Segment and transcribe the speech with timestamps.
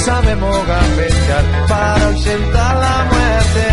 [0.00, 3.66] Sabemos gambetear para ausentar la muerte.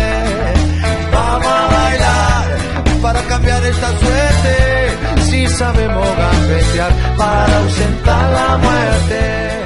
[1.12, 5.22] Vamos a bailar para cambiar esta suerte.
[5.22, 9.58] Si sabemos gambetear para ausentar la muerte.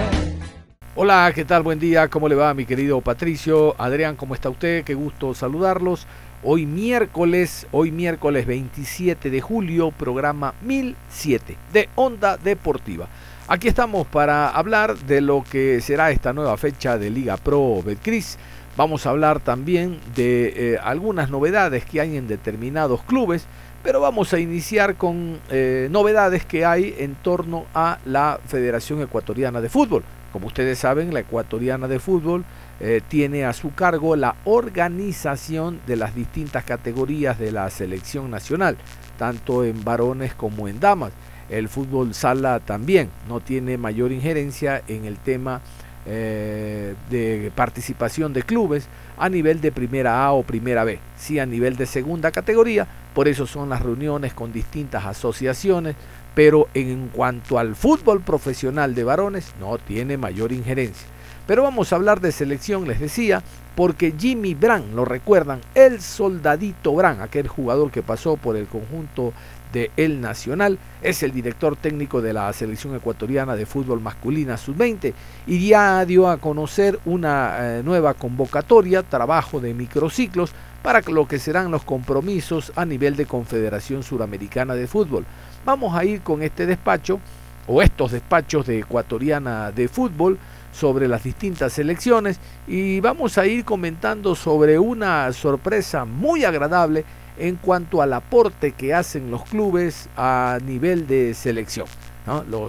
[0.95, 1.63] Hola, ¿qué tal?
[1.63, 3.75] Buen día, ¿cómo le va mi querido Patricio?
[3.79, 4.85] Adrián, ¿cómo está usted?
[4.85, 6.07] Qué gusto saludarlos.
[6.45, 13.09] Hoy miércoles, hoy miércoles 27 de julio, programa 1007 de Onda Deportiva.
[13.53, 18.39] Aquí estamos para hablar de lo que será esta nueva fecha de Liga Pro Betcris.
[18.79, 23.45] Vamos a hablar también de eh, algunas novedades que hay en determinados clubes,
[23.83, 29.61] pero vamos a iniciar con eh, novedades que hay en torno a la Federación Ecuatoriana
[29.61, 30.03] de Fútbol.
[30.33, 32.47] Como ustedes saben, la Ecuatoriana de Fútbol
[32.81, 38.79] eh, tiene a su cargo la organización de las distintas categorías de la selección nacional,
[39.19, 41.13] tanto en varones como en damas.
[41.53, 45.61] El fútbol sala también no tiene mayor injerencia en el tema
[46.07, 48.87] eh, de participación de clubes
[49.19, 53.29] a nivel de primera A o primera B, sí a nivel de segunda categoría, por
[53.29, 55.95] eso son las reuniones con distintas asociaciones,
[56.35, 61.07] pero en cuanto al fútbol profesional de varones no tiene mayor injerencia.
[61.47, 63.43] Pero vamos a hablar de selección, les decía,
[63.75, 69.33] porque Jimmy Brand, lo recuerdan, el soldadito Brand, aquel jugador que pasó por el conjunto
[69.73, 75.13] de El Nacional, es el director técnico de la selección ecuatoriana de fútbol masculina sub-20
[75.47, 81.39] y ya dio a conocer una eh, nueva convocatoria, trabajo de microciclos para lo que
[81.39, 85.25] serán los compromisos a nivel de Confederación Suramericana de Fútbol.
[85.65, 87.21] Vamos a ir con este despacho
[87.67, 90.39] o estos despachos de ecuatoriana de fútbol
[90.73, 97.05] sobre las distintas selecciones y vamos a ir comentando sobre una sorpresa muy agradable
[97.43, 101.89] en cuanto al aporte que hacen los clubes a nivel de selección.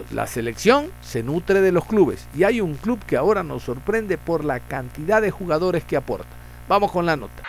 [0.10, 4.18] la selección se nutre de los clubes y hay un club que ahora nos sorprende
[4.18, 6.36] por la cantidad de jugadores que aporta.
[6.68, 7.44] Vamos con la nota.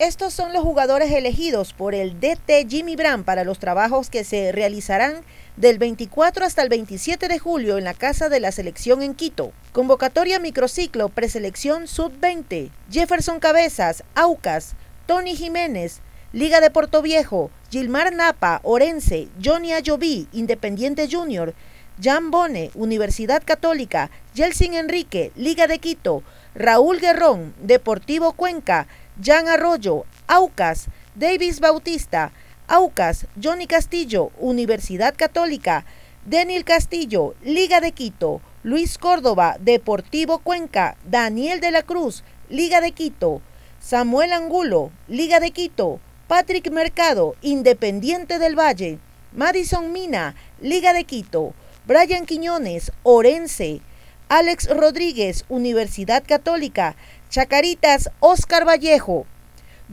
[0.00, 4.50] Estos son los jugadores elegidos por el DT Jimmy Brand para los trabajos que se
[4.50, 5.22] realizarán
[5.58, 9.52] del 24 hasta el 27 de julio en la Casa de la Selección en Quito.
[9.72, 12.70] Convocatoria microciclo preselección sub-20.
[12.90, 14.74] Jefferson Cabezas, Aucas,
[15.06, 16.00] Tony Jiménez,
[16.32, 21.54] Liga de Puerto Viejo, Gilmar Napa, Orense, Johnny Ayoví, Independiente Junior,
[22.00, 26.22] Jan Bone, Universidad Católica, Yelsin Enrique, Liga de Quito,
[26.54, 28.86] Raúl Guerrón, Deportivo Cuenca,
[29.20, 30.86] Jan Arroyo, Aucas,
[31.16, 32.30] Davis Bautista,
[32.68, 35.86] Aucas, Johnny Castillo, Universidad Católica,
[36.26, 42.92] Daniel Castillo, Liga de Quito, Luis Córdoba, Deportivo Cuenca, Daniel de la Cruz, Liga de
[42.92, 43.40] Quito,
[43.80, 48.98] Samuel Angulo, Liga de Quito, Patrick Mercado, Independiente del Valle,
[49.32, 51.54] Madison Mina, Liga de Quito,
[51.86, 53.80] Brian Quiñones, Orense,
[54.28, 56.96] Alex Rodríguez, Universidad Católica,
[57.30, 59.24] Chacaritas, Oscar Vallejo,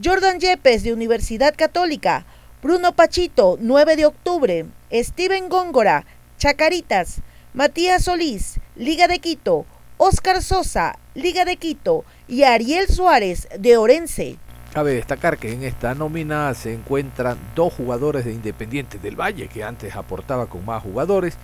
[0.04, 2.26] Jordan Yepes de Universidad Católica,
[2.66, 6.04] Bruno Pachito, 9 de octubre, Steven Góngora,
[6.36, 7.20] Chacaritas,
[7.54, 9.66] Matías Solís, Liga de Quito,
[9.98, 12.04] Oscar Sosa, Liga de Quito.
[12.26, 14.38] Y Ariel Suárez de Orense.
[14.74, 19.62] Cabe destacar que en esta nómina se encuentran dos jugadores de Independiente del Valle, que
[19.62, 21.36] antes aportaba con más jugadores,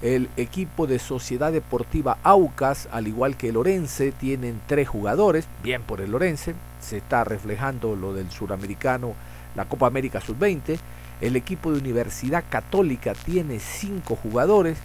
[0.00, 5.46] el equipo de Sociedad Deportiva Aucas, al igual que el Orense, tienen tres jugadores.
[5.62, 9.14] Bien por el Orense, se está reflejando lo del suramericano,
[9.54, 10.78] la Copa América Sub-20.
[11.20, 14.78] El equipo de Universidad Católica tiene cinco jugadores.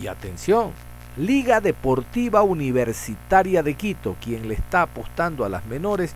[0.00, 0.72] Y atención,
[1.16, 6.14] Liga Deportiva Universitaria de Quito, quien le está apostando a las menores,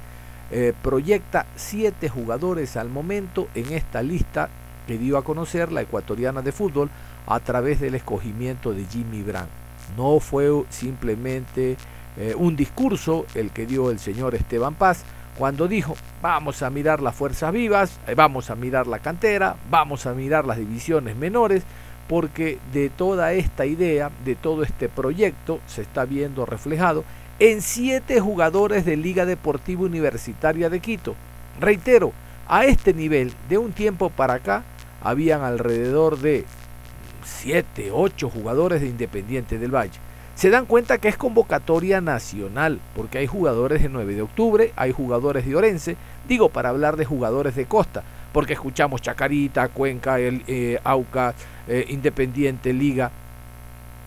[0.50, 4.48] eh, proyecta siete jugadores al momento en esta lista
[4.86, 6.90] que dio a conocer la ecuatoriana de fútbol
[7.26, 9.48] a través del escogimiento de Jimmy Brand.
[9.96, 11.76] No fue simplemente
[12.16, 15.04] eh, un discurso el que dio el señor Esteban Paz
[15.38, 20.06] cuando dijo vamos a mirar las fuerzas vivas, eh, vamos a mirar la cantera, vamos
[20.06, 21.62] a mirar las divisiones menores,
[22.08, 27.04] porque de toda esta idea, de todo este proyecto, se está viendo reflejado
[27.38, 31.14] en siete jugadores de Liga Deportiva Universitaria de Quito.
[31.60, 32.12] Reitero,
[32.46, 34.62] a este nivel, de un tiempo para acá,
[35.02, 36.44] habían alrededor de
[37.24, 39.98] 7, 8 jugadores de Independiente del Valle.
[40.34, 44.90] Se dan cuenta que es convocatoria nacional, porque hay jugadores de 9 de octubre, hay
[44.90, 45.96] jugadores de Orense,
[46.26, 48.02] digo para hablar de jugadores de costa,
[48.32, 51.34] porque escuchamos Chacarita, Cuenca, el, eh, Auca,
[51.68, 53.12] eh, Independiente, Liga,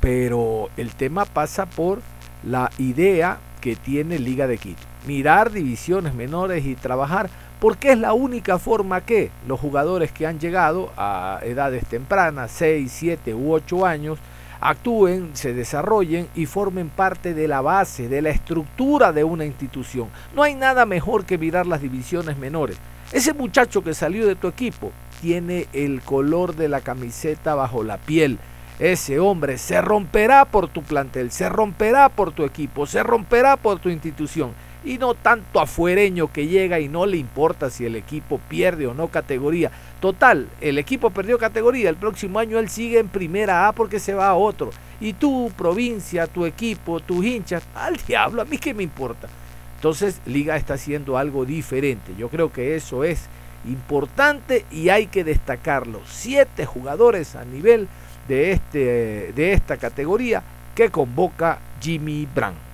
[0.02, 2.02] pero el tema pasa por
[2.44, 4.84] la idea que tiene Liga de Quito.
[5.06, 10.40] Mirar divisiones menores y trabajar porque es la única forma que los jugadores que han
[10.40, 14.20] llegado a edades tempranas, 6, 7 u 8 años,
[14.60, 20.10] actúen, se desarrollen y formen parte de la base, de la estructura de una institución.
[20.36, 22.78] No hay nada mejor que mirar las divisiones menores.
[23.12, 27.98] Ese muchacho que salió de tu equipo tiene el color de la camiseta bajo la
[27.98, 28.38] piel.
[28.80, 33.80] Ese hombre se romperá por tu plantel, se romperá por tu equipo, se romperá por
[33.80, 34.52] tu institución
[34.88, 38.94] y no tanto afuereño que llega y no le importa si el equipo pierde o
[38.94, 39.70] no categoría.
[40.00, 44.14] Total, el equipo perdió categoría, el próximo año él sigue en primera A porque se
[44.14, 44.72] va a otro.
[45.02, 49.28] Y tu provincia, tu equipo, tus hinchas, al diablo, a mí qué me importa.
[49.76, 52.14] Entonces, Liga está haciendo algo diferente.
[52.18, 53.28] Yo creo que eso es
[53.66, 56.00] importante y hay que destacarlo.
[56.08, 57.90] Siete jugadores a nivel
[58.30, 60.42] de, este, de esta categoría
[60.74, 62.67] que convoca Jimmy Brown.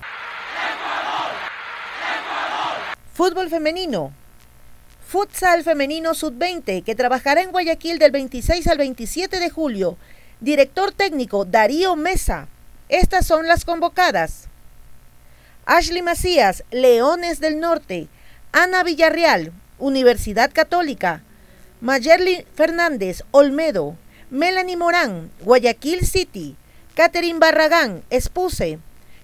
[3.14, 4.12] Fútbol femenino.
[5.06, 9.96] Futsal femenino sub-20 que trabajará en Guayaquil del 26 al 27 de julio.
[10.40, 12.48] Director técnico Darío Mesa.
[12.88, 14.48] Estas son las convocadas.
[15.64, 18.08] Ashley Macías, Leones del Norte.
[18.50, 21.22] Ana Villarreal, Universidad Católica.
[21.80, 23.96] Mayerly Fernández, Olmedo.
[24.28, 26.56] Melanie Morán, Guayaquil City.
[26.96, 28.80] Catherine Barragán, Espuse.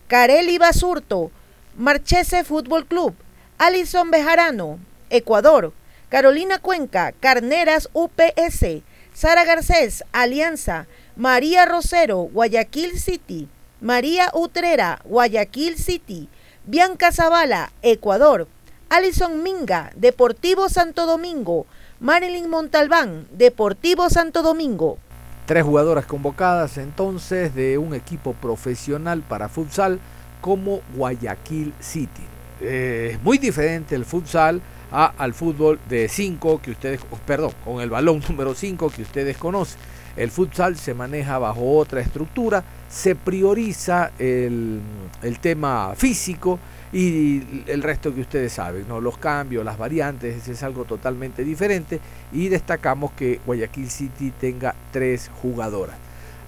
[0.06, 1.32] Carely Basurto,
[1.76, 3.16] Marchese Fútbol Club.
[3.60, 4.78] Alison Bejarano,
[5.10, 5.74] Ecuador.
[6.08, 8.82] Carolina Cuenca, Carneras UPS.
[9.12, 10.86] Sara Garcés, Alianza.
[11.14, 13.48] María Rosero, Guayaquil City.
[13.82, 16.30] María Utrera, Guayaquil City.
[16.64, 18.48] Bianca Zavala, Ecuador.
[18.88, 21.66] Alison Minga, Deportivo Santo Domingo.
[22.00, 24.96] Marilyn Montalbán, Deportivo Santo Domingo.
[25.44, 30.00] Tres jugadoras convocadas entonces de un equipo profesional para futsal
[30.40, 32.22] como Guayaquil City.
[32.60, 34.60] Eh, es muy diferente el futsal
[34.92, 39.36] a, al fútbol de 5 que ustedes, perdón, con el balón número 5 que ustedes
[39.36, 39.78] conocen.
[40.16, 44.80] El futsal se maneja bajo otra estructura, se prioriza el,
[45.22, 46.58] el tema físico
[46.92, 49.00] y el resto que ustedes saben, ¿no?
[49.00, 52.00] los cambios, las variantes, es algo totalmente diferente
[52.32, 55.96] y destacamos que Guayaquil City tenga tres jugadoras.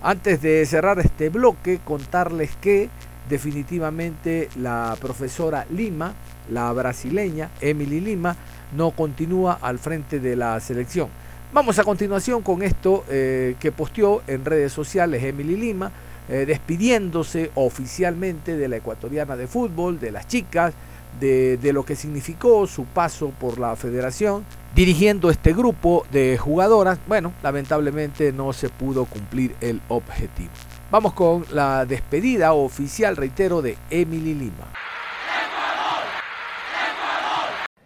[0.03, 2.91] Antes de cerrar este bloque, contarles que
[3.33, 6.13] definitivamente la profesora Lima,
[6.51, 8.37] la brasileña Emily Lima,
[8.77, 11.09] no continúa al frente de la selección.
[11.51, 15.91] Vamos a continuación con esto eh, que posteó en redes sociales Emily Lima,
[16.29, 20.75] eh, despidiéndose oficialmente de la ecuatoriana de fútbol, de las chicas,
[21.19, 24.45] de, de lo que significó su paso por la federación,
[24.75, 26.99] dirigiendo este grupo de jugadoras.
[27.09, 30.51] Bueno, lamentablemente no se pudo cumplir el objetivo.
[30.93, 34.71] Vamos con la despedida oficial, reitero, de Emily Lima.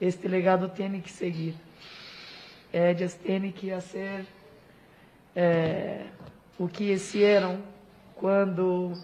[0.01, 1.55] Este legado tiene que seguir.
[2.73, 4.27] Ellas tienen que hacer
[5.37, 6.05] eh,
[6.59, 7.63] o que hicieron
[8.17, 8.95] cuando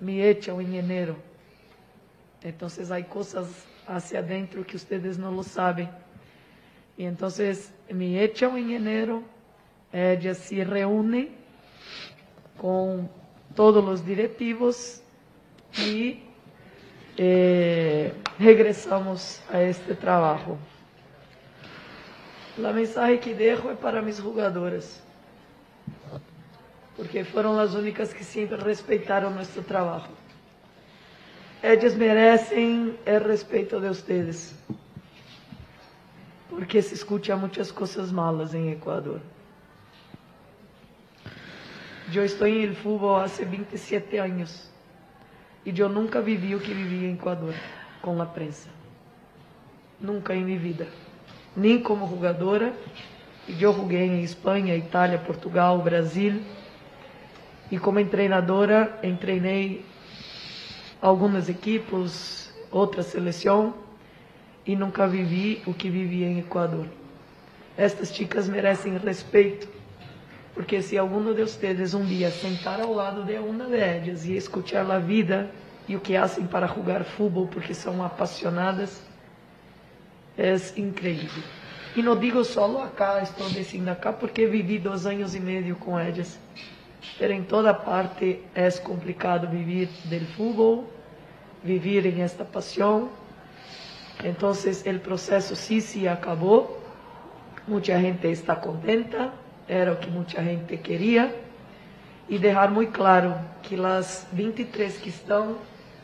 [0.00, 1.16] me echan en enero.
[2.42, 5.90] Entonces hay cosas hacia adentro que ustedes no lo saben.
[6.96, 9.22] Y entonces me echan en enero,
[9.92, 11.43] ellas se reúnen
[12.58, 13.08] com
[13.54, 15.02] todos os diretivos
[15.78, 16.22] e
[17.18, 20.58] eh, regressamos a este trabalho.
[22.62, 25.02] A mensagem que deixo é para minhas jogadoras,
[26.96, 30.12] porque foram as únicas que sempre respeitaram nosso trabalho.
[31.60, 34.54] Elas merecem o respeito de vocês,
[36.48, 39.20] porque se escuta muitas coisas malas em Equador.
[42.12, 44.70] Eu estou em el fútbol há 27 anos
[45.64, 47.54] e eu nunca vivi o que vivi em Equador
[48.02, 48.68] com a prensa.
[49.98, 50.86] Nunca em minha vida.
[51.56, 52.74] Nem como jogadora.
[53.48, 56.42] E eu joguei em Espanha, Itália, Portugal, Brasil.
[57.70, 59.82] E como treinadora, treinei
[61.00, 63.74] algumas equipes, outra seleção.
[64.66, 66.86] E nunca vivi o que vivi em Equador.
[67.78, 69.73] Estas chicas merecem respeito
[70.54, 74.36] porque se alguno de vocês um dia sentar ao lado de uma de ellas e
[74.36, 75.50] escuchar a vida
[75.88, 79.02] e o que fazem para jogar futebol, porque são apaixonadas,
[80.38, 81.42] é incrível.
[81.96, 85.98] E não digo só acá, estou dizendo acá, porque vivi dois anos e meio com
[85.98, 86.38] elas.
[87.20, 90.90] Mas em toda parte é complicado viver do futebol,
[91.62, 93.10] viver em esta paixão.
[94.24, 96.80] Então, o processo sim se acabou.
[97.66, 99.32] Muita gente está contenta,
[99.68, 101.34] era o que muita gente queria.
[102.28, 105.56] E deixar muito claro que as 23 que estão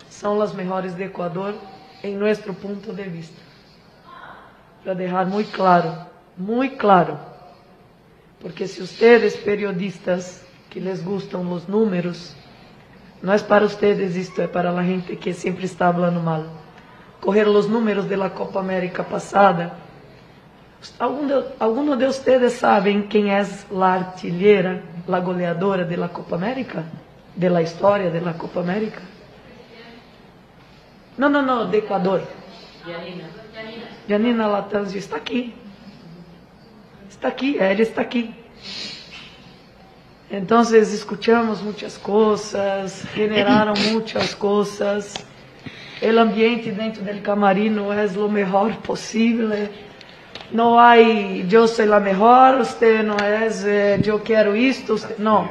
[0.09, 1.55] são as melhores do Equador,
[2.02, 3.40] em nosso ponto de vista.
[4.83, 5.97] Para deixar muito claro,
[6.37, 7.19] muito claro.
[8.38, 12.35] Porque se vocês, periodistas, que les gustam os números,
[13.23, 16.45] não é para vocês isto, é para a gente que sempre está falando mal.
[17.21, 19.73] Correr os números da Copa América passada,
[20.99, 26.85] algum de, vocês sabem quem é a artilheira, a goleadora da Copa América?
[27.37, 29.03] Da história da Copa América?
[31.19, 32.23] Não, não, não, de Equador.
[32.87, 33.29] Janina.
[34.09, 35.55] Janina Latanzio está aqui.
[37.09, 38.35] Está aqui, ela está aqui.
[40.31, 45.15] Então, escutamos muitas coisas, generaram muitas coisas.
[46.03, 49.69] O ambiente dentro do camarim não é o melhor possível.
[50.52, 54.97] Não há, eu sou a melhor, você não é, eu quero isto.
[55.16, 55.49] Não.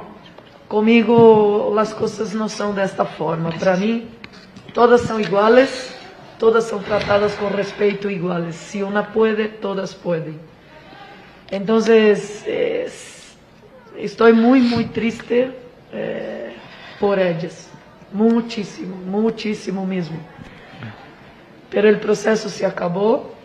[0.67, 3.49] Comigo, as coisas não são desta forma.
[3.53, 4.09] Para mim,
[4.73, 5.95] todas são iguais,
[6.37, 8.55] todas são tratadas com respeito iguais.
[8.55, 10.37] Se uma pode, todas podem.
[11.49, 12.87] Então, eh,
[13.95, 15.49] estou muito, muito triste
[15.93, 16.51] eh,
[16.99, 17.69] por elas.
[18.11, 20.19] Muitíssimo, muitíssimo mesmo.
[21.69, 23.38] Pero o processo se acabou.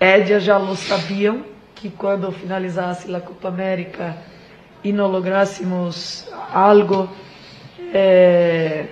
[0.00, 4.16] Elas já lo sabiam que quando finalizasse a Copa América
[4.82, 7.08] e não lográssemos algo,
[7.92, 8.86] eh,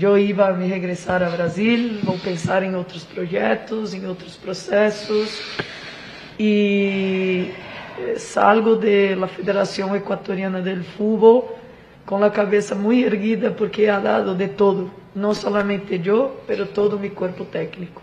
[0.00, 5.40] eu ia me regressar a Brasil, vou pensar em outros projetos, em outros processos
[6.38, 7.52] e
[8.16, 11.58] salgo de la Federação Equatoriana del Fútbol
[12.06, 16.98] com a cabeça muito erguida porque ha dado de todo, não somente eu, pero todo
[16.98, 18.00] mi cuerpo técnico.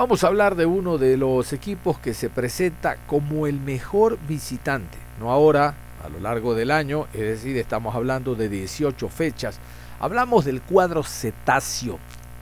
[0.00, 4.96] Vamos a hablar de uno de los equipos que se presenta como el mejor visitante,
[5.20, 9.58] no ahora, a lo largo del año, es decir, estamos hablando de 18 fechas.
[10.00, 11.98] Hablamos del cuadro cetáceo.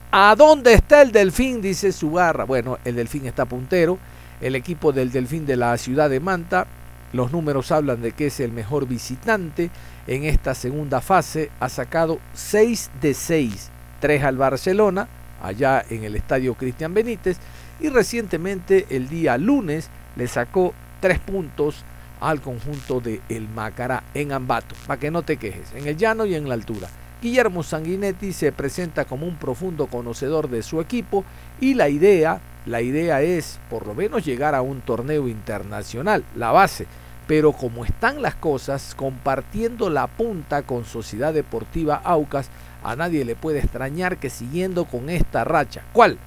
[0.09, 1.61] ¿A dónde está el delfín?
[1.61, 2.45] Dice Sugarra.
[2.45, 3.99] Bueno, el delfín está puntero.
[4.39, 6.65] El equipo del delfín de la ciudad de Manta,
[7.11, 9.69] los números hablan de que es el mejor visitante
[10.07, 11.51] en esta segunda fase.
[11.59, 15.09] Ha sacado 6 de 6, 3 al Barcelona,
[15.41, 17.37] allá en el estadio Cristian Benítez.
[17.79, 21.83] Y recientemente, el día lunes, le sacó 3 puntos
[22.19, 26.25] al conjunto de El Macará en Ambato, para que no te quejes, en el llano
[26.25, 26.89] y en la altura.
[27.21, 31.23] Guillermo Sanguinetti se presenta como un profundo conocedor de su equipo
[31.59, 36.51] y la idea, la idea es por lo menos llegar a un torneo internacional, la
[36.51, 36.87] base.
[37.27, 42.49] Pero como están las cosas, compartiendo la punta con Sociedad Deportiva Aucas,
[42.83, 46.17] a nadie le puede extrañar que siguiendo con esta racha, ¿cuál?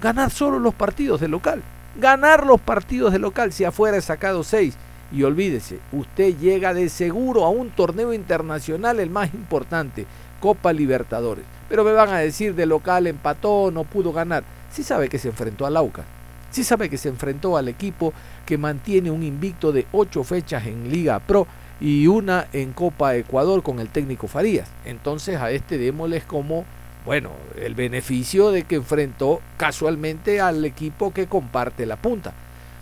[0.00, 1.62] Ganar solo los partidos de local.
[1.98, 4.76] Ganar los partidos de local si afuera he sacado seis
[5.12, 10.06] y olvídese, usted llega de seguro a un torneo internacional, el más importante,
[10.40, 11.44] Copa Libertadores.
[11.68, 14.44] Pero me van a decir, de local empató, no pudo ganar.
[14.70, 16.04] Sí sabe que se enfrentó al Aucas.
[16.50, 18.12] Sí sabe que se enfrentó al equipo
[18.44, 21.46] que mantiene un invicto de ocho fechas en Liga Pro
[21.80, 24.68] y una en Copa Ecuador con el técnico Farías.
[24.84, 26.64] Entonces a este démosles como,
[27.04, 27.30] bueno,
[27.60, 32.32] el beneficio de que enfrentó casualmente al equipo que comparte la punta.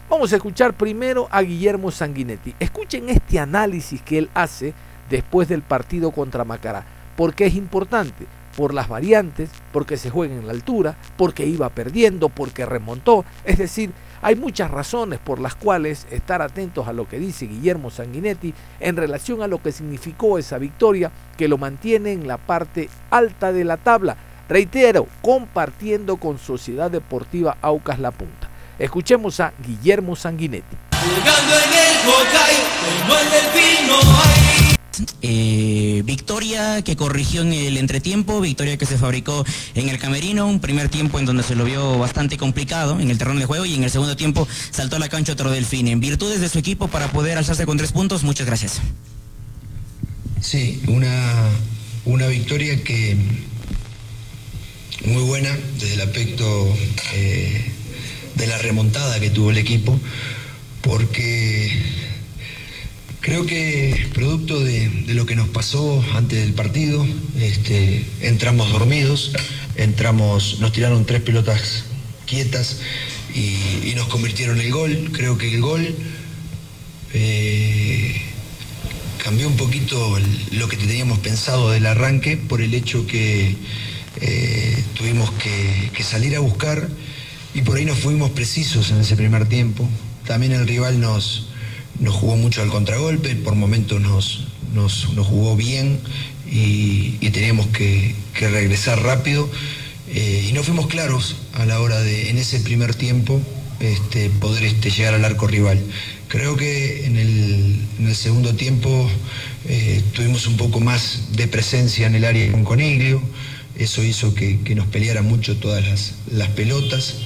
[0.09, 2.55] Vamos a escuchar primero a Guillermo Sanguinetti.
[2.61, 4.75] Escuchen este análisis que él hace
[5.11, 6.85] después del partido contra Macará.
[7.17, 8.27] porque es importante?
[8.57, 13.25] Por las variantes, porque se juega en la altura, porque iba perdiendo, porque remontó.
[13.45, 13.91] Es decir,
[14.25, 18.97] hay muchas razones por las cuales estar atentos a lo que dice Guillermo Sanguinetti en
[18.97, 23.65] relación a lo que significó esa victoria que lo mantiene en la parte alta de
[23.65, 24.17] la tabla.
[24.49, 28.49] Reitero, compartiendo con Sociedad Deportiva Aucas La Punta.
[28.79, 30.75] Escuchemos a Guillermo Sanguinetti.
[35.23, 40.61] Eh, victoria que corrigió en el entretiempo, victoria que se fabricó en el camerino, un
[40.61, 43.75] primer tiempo en donde se lo vio bastante complicado en el terreno de juego y
[43.75, 45.89] en el segundo tiempo saltó a la cancha otro delfín.
[45.89, 48.81] En virtudes de su equipo para poder alzarse con tres puntos, muchas gracias.
[50.41, 51.49] Sí, una,
[52.05, 53.17] una victoria que
[55.07, 56.77] muy buena desde el aspecto
[57.15, 57.65] eh,
[58.35, 59.99] de la remontada que tuvo el equipo,
[60.83, 61.83] porque
[63.25, 67.07] Creo que producto de, lo que nos pasó antes del partido,
[67.41, 69.33] este, entramos dormidos,
[69.77, 71.87] entramos, nos tiraron tres pelotas
[72.27, 72.81] quietas
[73.35, 75.09] y, nos convirtieron el gol.
[75.15, 75.97] Creo que el gol
[77.15, 78.21] eh,
[79.25, 80.19] cambió un poquito
[80.51, 83.57] lo que teníamos pensado del arranque por el hecho que
[84.21, 86.91] eh, tuvimos que, salir a buscar
[87.55, 89.89] y por ahí nos fuimos precisos en ese primer tiempo.
[90.27, 91.54] También el rival nos,
[92.01, 96.01] nos jugó mucho al contragolpe, por momentos nos, nos, jugó bien
[96.51, 99.49] y, teníamos que, regresar rápido.
[100.13, 103.41] Eh, y no fuimos claros a la hora de, en ese primer tiempo,
[103.81, 105.81] este, poder este, llegar al arco rival.
[106.29, 109.09] Creo que en el, segundo tiempo
[109.67, 113.21] eh, tuvimos un poco más de presencia en el área con Coniglio,
[113.77, 115.85] eso hizo que, nos peleara mucho todas
[116.31, 117.17] las, pelotas.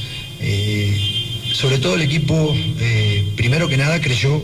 [0.40, 1.17] Eh,
[1.52, 4.42] sobre todo el equipo, eh, primero que nada, creyó,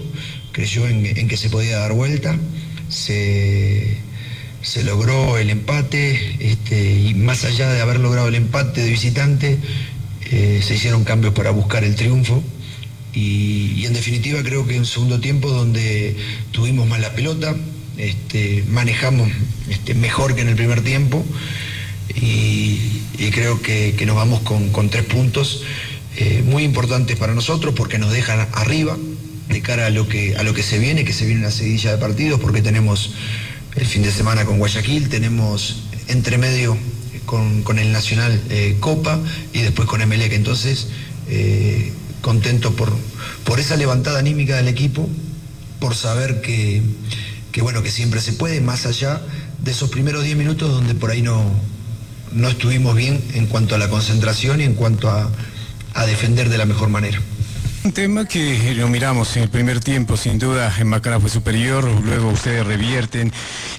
[0.53, 2.37] creyó en, que se podía dar vuelta,
[2.89, 3.99] se,
[4.85, 9.59] logró el empate este, y más allá de haber logrado el empate de visitante,
[10.31, 12.43] eh, se hicieron cambios para buscar el triunfo.
[13.13, 16.17] Y, en definitiva creo que en segundo tiempo donde
[16.51, 17.55] tuvimos más la pelota,
[17.97, 19.31] este, manejamos
[19.71, 21.25] este, mejor que en el primer tiempo
[22.17, 23.01] y,
[23.33, 25.63] creo que, nos vamos con tres puntos.
[26.17, 28.97] Eh, muy importantes para nosotros porque nos dejan arriba
[29.49, 31.93] de cara a lo que, a lo que se viene, que se viene una seguidilla
[31.93, 33.15] de partidos, porque tenemos
[33.75, 36.77] el fin de semana con Guayaquil, tenemos entre medio
[37.25, 39.19] con, el Nacional eh, Copa
[39.53, 40.33] y después con Emelec.
[40.33, 40.89] Entonces,
[41.29, 42.93] eh, contento por,
[43.45, 45.09] por esa levantada anímica del equipo,
[45.81, 46.83] por saber que,
[47.61, 49.21] bueno, que siempre se puede, más allá
[49.63, 51.45] de esos primeros 10 minutos donde por ahí no,
[52.33, 55.31] no estuvimos bien en cuanto a la concentración y en cuanto a
[55.95, 57.21] a defender de la mejor manera.
[57.85, 61.85] Un tema que lo miramos en el primer tiempo, sin duda, en Macará fue superior,
[62.03, 63.31] luego ustedes revierten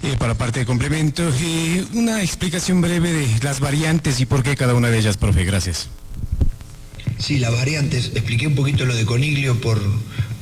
[0.03, 1.27] eh, para parte de complemento.
[1.41, 5.43] y una explicación breve de las variantes y por qué cada una de ellas, profe,
[5.43, 5.89] gracias.
[7.17, 9.81] Sí, las variantes, expliqué un poquito lo de Coniglio por,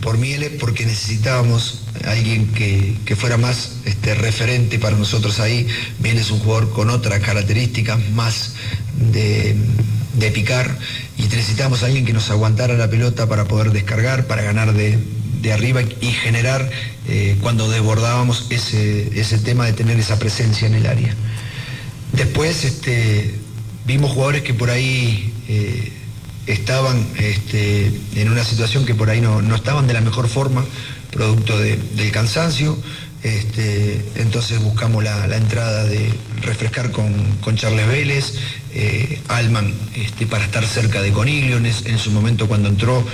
[0.02, 5.68] por Miele, porque necesitábamos alguien que, fuera más este, referente para nosotros ahí.
[6.00, 8.56] Miele es un jugador con otras características, más
[9.14, 9.56] de
[10.14, 10.78] de picar
[11.18, 15.00] y necesitamos a alguien que nos aguantara la pelota para poder descargar, para ganar de,
[15.54, 16.70] arriba y generar
[17.10, 21.14] eh, cuando desbordábamos ese, ese, tema de tener esa presencia en el área.
[22.14, 23.36] Después este,
[23.86, 25.92] vimos jugadores que por ahí eh,
[26.48, 30.64] estaban este, en una situación que por ahí no, estaban de la mejor forma,
[31.12, 32.78] producto del cansancio.
[33.24, 36.10] Este, entonces buscamos la, entrada de
[36.42, 38.34] refrescar con, Charles Vélez,
[38.76, 41.58] eh, Alman este, para estar cerca de Coniglio.
[41.58, 43.06] En, su momento cuando entró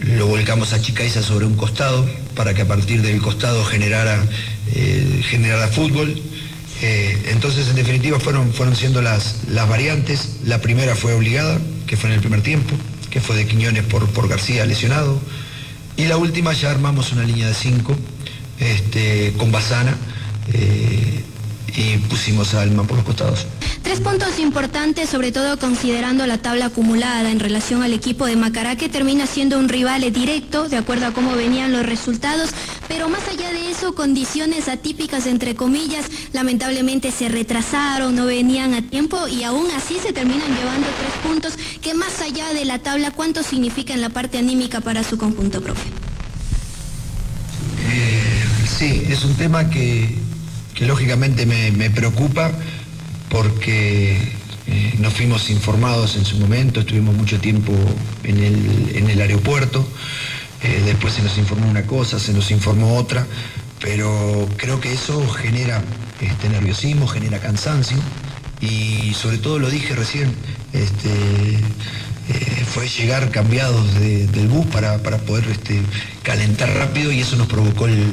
[0.00, 4.22] lo volcamos a Chicaiza sobre un costado para que a partir del costado generara,
[4.74, 6.20] eh, fútbol.
[6.82, 10.36] Eh, entonces en definitiva fueron, fueron siendo las, las variantes.
[10.44, 12.74] La primera fue obligada, que fue en el primer tiempo,
[13.10, 15.20] que fue de Quiñones por, por García lesionado.
[15.96, 17.96] Y la última ya armamos una línea de cinco
[18.58, 19.96] este, con Basana
[21.76, 23.46] y pusimos Alma por los costados.
[23.82, 28.76] Tres puntos importantes, sobre todo considerando la tabla acumulada en relación al equipo de Macará,
[28.76, 32.50] que termina siendo un rival directo, de acuerdo a cómo venían los resultados,
[32.88, 38.82] pero más allá de eso, condiciones atípicas, entre comillas, lamentablemente se retrasaron, no venían a
[38.82, 43.10] tiempo y aún así se terminan llevando tres puntos, que más allá de la tabla,
[43.10, 45.84] ¿cuánto significa en la parte anímica para su conjunto propio?
[48.78, 50.18] Sí, es un tema que,
[50.80, 52.50] lógicamente me, preocupa
[53.28, 54.16] porque
[54.66, 57.72] eh, nos fuimos informados en su momento, estuvimos mucho tiempo
[58.22, 59.86] en el, aeropuerto,
[60.62, 63.26] eh, después se nos informó una cosa, se nos informó otra,
[63.80, 65.82] pero creo que eso genera
[66.20, 67.98] este, nerviosismo, genera cansancio
[68.60, 70.32] y sobre todo lo dije recién,
[70.72, 71.10] este,
[72.28, 75.82] eh, fue llegar cambiados del bus para, poder este,
[76.22, 78.12] calentar rápido y eso nos provocó el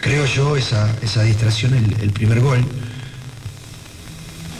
[0.00, 0.92] creo yo, esa,
[1.24, 2.64] distracción, el, primer gol.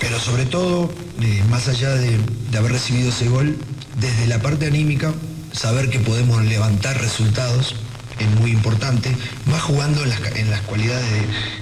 [0.01, 2.19] Pero sobre todo, eh, más allá de,
[2.57, 3.57] haber recibido ese gol,
[3.99, 5.13] desde la parte anímica,
[5.53, 7.75] saber que podemos levantar resultados
[8.19, 9.15] es muy importante,
[9.47, 10.11] más jugando en
[10.51, 11.05] las, cualidades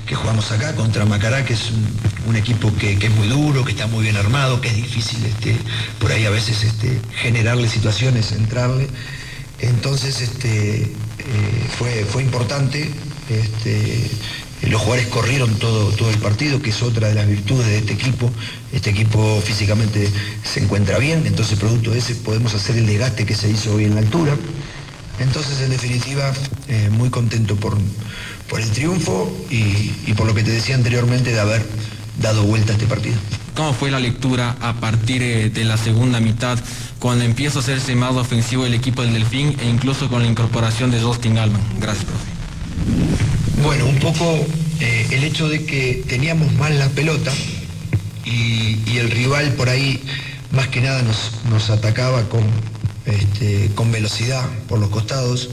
[0.06, 1.70] que jugamos acá contra Macará, que es
[2.26, 5.54] un, equipo que, es muy duro, que está muy bien armado, que es difícil este,
[5.98, 8.88] por ahí a veces este, generarle situaciones, entrarle.
[9.60, 10.94] Entonces este, eh,
[11.78, 12.90] fue, fue importante
[13.28, 14.10] este,
[14.68, 17.92] los jugadores corrieron todo, todo el partido, que es otra de las virtudes de este
[17.92, 18.30] equipo.
[18.72, 20.10] Este equipo físicamente
[20.44, 23.84] se encuentra bien, entonces producto de ese podemos hacer el desgaste que se hizo hoy
[23.84, 24.36] en la altura.
[25.18, 26.32] Entonces, en definitiva,
[26.68, 27.78] eh, muy contento por,
[28.48, 31.64] por el triunfo y, y por lo que te decía anteriormente de haber
[32.20, 33.16] dado vuelta a este partido.
[33.54, 36.58] ¿Cómo fue la lectura a partir eh, de la segunda mitad,
[36.98, 40.90] cuando empieza a hacerse más ofensivo el equipo del Delfín e incluso con la incorporación
[40.90, 41.62] de Justin Alman?
[41.80, 42.35] Gracias, profe.
[43.62, 44.46] Bueno, un poco
[44.80, 47.32] eh, el hecho de que teníamos mal la pelota
[48.24, 50.02] y, el rival por ahí
[50.52, 52.42] más que nada nos, atacaba con,
[53.04, 55.50] este, con velocidad por los costados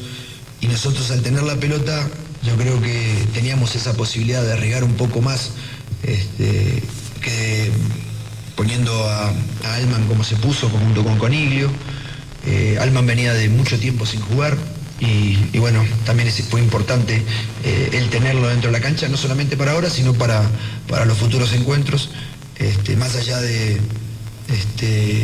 [0.62, 2.07] y nosotros al tener la pelota
[2.43, 5.51] yo creo que teníamos esa posibilidad de regar un poco más
[6.03, 6.83] este,
[7.21, 7.71] que
[8.55, 11.69] poniendo a, a, Alman como se puso junto con Coniglio.
[12.45, 14.57] Eh, Alman venía de mucho tiempo sin jugar
[15.05, 17.21] y, bueno, también es, fue importante
[17.63, 20.41] eh, el tenerlo dentro de la cancha, no solamente para ahora, sino para,
[20.87, 22.09] para los futuros encuentros,
[22.57, 23.81] este, más allá de,
[24.47, 25.23] este,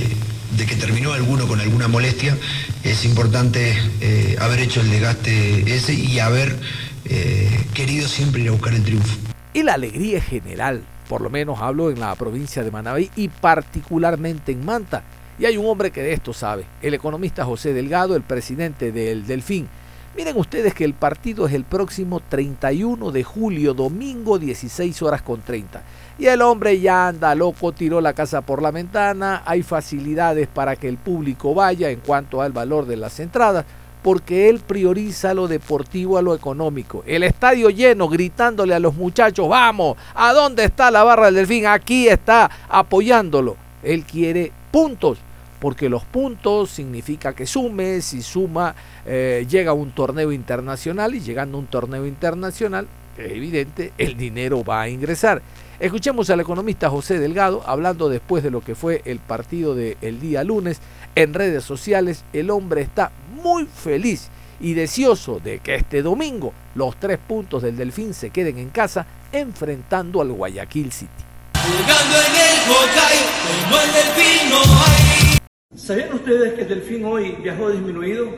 [0.57, 2.37] de que terminó alguno con alguna molestia,
[2.83, 6.57] es importante eh, haber hecho el desgaste ese y haber
[7.05, 9.15] eh, querido siempre ir a buscar el triunfo.
[9.53, 14.51] Y la alegría general, por lo menos hablo en la provincia de Manabí y particularmente
[14.51, 15.03] en Manta.
[15.39, 19.25] Y hay un hombre que de esto sabe, el economista José Delgado, el presidente del
[19.25, 19.69] Delfín.
[20.17, 25.39] Miren ustedes que el partido es el próximo 31 de julio, domingo 16 horas con
[25.39, 25.81] 30.
[26.17, 30.75] Y el hombre ya anda loco, tiró la casa por la ventana, hay facilidades para
[30.75, 33.63] que el público vaya en cuanto al valor de las entradas,
[34.03, 37.01] porque él prioriza lo deportivo a lo económico.
[37.07, 41.65] El estadio lleno, gritándole a los muchachos, vamos, ¿a dónde está la barra del delfín?
[41.65, 43.55] Aquí está, apoyándolo.
[43.83, 45.17] Él quiere puntos,
[45.59, 51.19] porque los puntos significa que sume, si suma, eh, llega a un torneo internacional y
[51.19, 55.41] llegando a un torneo internacional, es evidente, el dinero va a ingresar.
[55.79, 60.43] Escuchemos al economista José Delgado hablando después de lo que fue el partido del día
[60.43, 60.79] lunes
[61.15, 62.23] en redes sociales.
[62.33, 67.77] El hombre está muy feliz y deseoso de que este domingo los tres puntos del
[67.77, 71.11] Delfín se queden en casa enfrentando al Guayaquil City.
[71.53, 73.17] Jugando en el Jocay,
[73.63, 75.28] como el Delfín no hay.
[75.89, 78.29] ¿Sabían ustedes que el Delfín hoy viajó disminuido?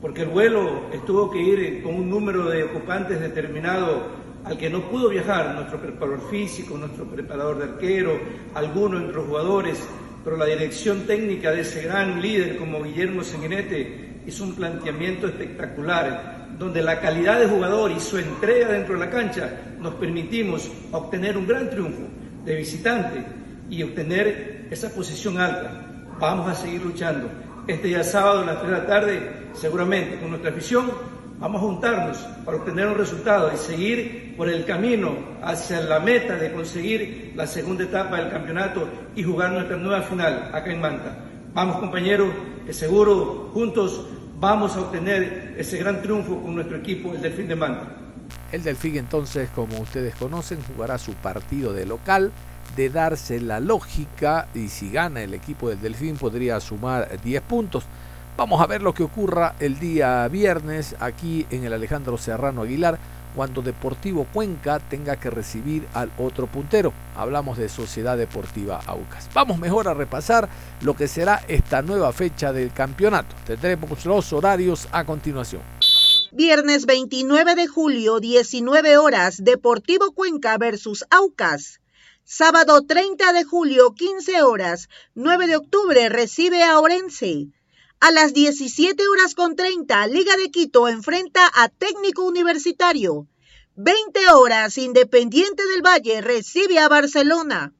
[0.00, 4.06] Porque el vuelo tuvo que ir con un número de ocupantes determinado
[4.44, 8.20] al que no pudo viajar, nuestro preparador físico, nuestro preparador de arquero,
[8.54, 9.84] algunos de nuestros jugadores,
[10.22, 16.50] pero la dirección técnica de ese gran líder como Guillermo Sanguinete hizo un planteamiento espectacular,
[16.56, 21.36] donde la calidad de jugador y su entrega dentro de la cancha nos permitimos obtener
[21.36, 22.06] un gran triunfo
[22.44, 23.24] de visitante
[23.68, 25.88] y obtener esa posición alta.
[26.20, 27.30] Vamos a seguir luchando.
[27.66, 30.90] Este día sábado a las 3 de la tarde, seguramente con nuestra afición,
[31.38, 36.34] vamos a juntarnos para obtener un resultado y seguir por el camino hacia la meta
[36.34, 41.16] de conseguir la segunda etapa del campeonato y jugar nuestra nueva final acá en Manta.
[41.54, 42.28] Vamos compañeros,
[42.66, 44.06] que seguro juntos
[44.38, 47.96] vamos a obtener ese gran triunfo con nuestro equipo, el Delfín de Manta.
[48.52, 52.30] El Delfín entonces, como ustedes conocen, jugará su partido de local
[52.76, 57.84] de darse la lógica y si gana el equipo del Delfín podría sumar 10 puntos.
[58.36, 62.98] Vamos a ver lo que ocurra el día viernes aquí en el Alejandro Serrano Aguilar
[63.34, 66.92] cuando Deportivo Cuenca tenga que recibir al otro puntero.
[67.16, 69.28] Hablamos de Sociedad Deportiva Aucas.
[69.34, 70.48] Vamos mejor a repasar
[70.80, 73.34] lo que será esta nueva fecha del campeonato.
[73.46, 75.62] Tendremos los horarios a continuación.
[76.32, 81.79] Viernes 29 de julio, 19 horas, Deportivo Cuenca versus Aucas.
[82.32, 87.48] Sábado 30 de julio, 15 horas, 9 de octubre, recibe a Orense.
[87.98, 93.26] A las 17 horas con 30, Liga de Quito enfrenta a Técnico Universitario.
[93.74, 97.74] 20 horas, Independiente del Valle recibe a Barcelona.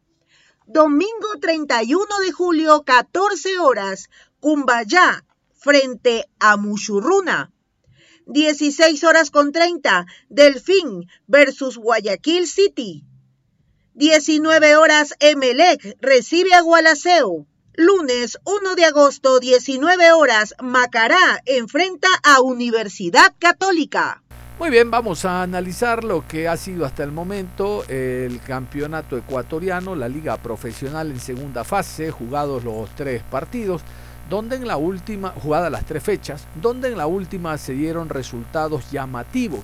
[0.67, 4.11] Domingo 31 de julio, 14 horas,
[4.41, 7.53] Cumbayá frente a Muchurruna.
[8.27, 13.05] 16 horas con 30, Delfín versus Guayaquil City.
[13.95, 17.47] 19 horas, Emelec recibe a Gualaceo.
[17.75, 24.23] Lunes 1 de agosto, 19 horas, Macará enfrenta a Universidad Católica.
[24.61, 29.97] Muy bien, vamos a analizar lo que ha sido hasta el momento el campeonato ecuatoriano,
[29.97, 33.83] la liga profesional en segunda fase, jugados los tres partidos,
[34.29, 38.89] donde en la última, jugadas las tres fechas, donde en la última se dieron resultados
[38.93, 39.61] llamativos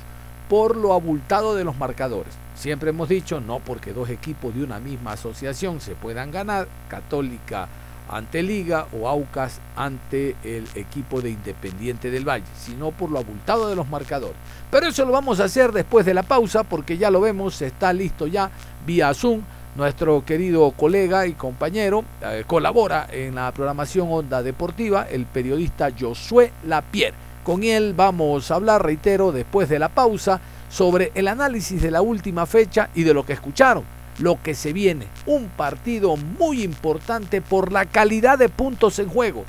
[0.49, 2.35] por lo abultado de los marcadores.
[2.57, 7.69] Siempre hemos dicho, no porque dos equipos de una misma asociación se puedan ganar, Católica
[8.09, 13.69] ante Liga o Aucas ante el equipo de Independiente del Valle, sino por lo abultado
[13.69, 14.37] de los marcadores.
[14.71, 17.92] Pero eso lo vamos a hacer después de la pausa porque ya lo vemos, está
[17.92, 18.51] listo ya
[18.87, 19.42] vía Zoom.
[19.77, 26.51] Nuestro querido colega y compañero eh, colabora en la programación Onda Deportiva, el periodista Josué
[26.66, 27.14] Lapierre.
[27.45, 30.40] Con él vamos a hablar, reitero, después de la pausa,
[30.77, 33.83] sobre el análisis de la última fecha y de lo que escucharon,
[34.19, 35.07] lo que se viene.
[35.25, 39.47] Un partido muy importante por la calidad de puntos en juego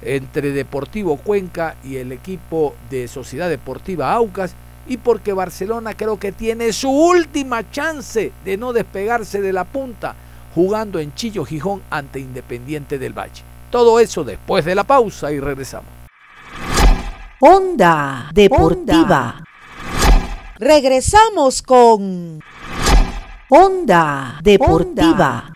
[0.00, 4.54] entre Deportivo Cuenca y el equipo de Sociedad Deportiva Aucas
[4.88, 10.16] y porque Barcelona creo que tiene su última chance de no despegarse de la punta
[10.54, 13.42] jugando en Chillo Gijón ante Independiente del Valle.
[13.70, 15.90] Todo eso después de la pausa y regresamos.
[17.40, 19.44] Onda Deportiva.
[20.64, 22.38] Regresamos con
[23.48, 25.52] Onda Deportiva.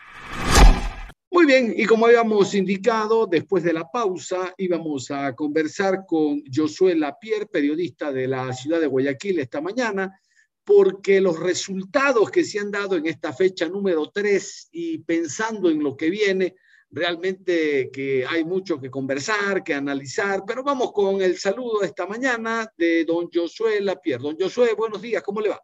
[1.31, 6.97] Muy bien, y como habíamos indicado, después de la pausa íbamos a conversar con Josué
[6.97, 10.19] Lapierre, periodista de la ciudad de Guayaquil esta mañana,
[10.64, 15.85] porque los resultados que se han dado en esta fecha número 3 y pensando en
[15.85, 16.57] lo que viene,
[16.97, 22.67] realmente que hay mucho que conversar, que analizar, pero vamos con el saludo esta mañana
[22.75, 24.23] de don Josué Lapierre.
[24.23, 25.61] Don Josué, buenos días, ¿cómo le va?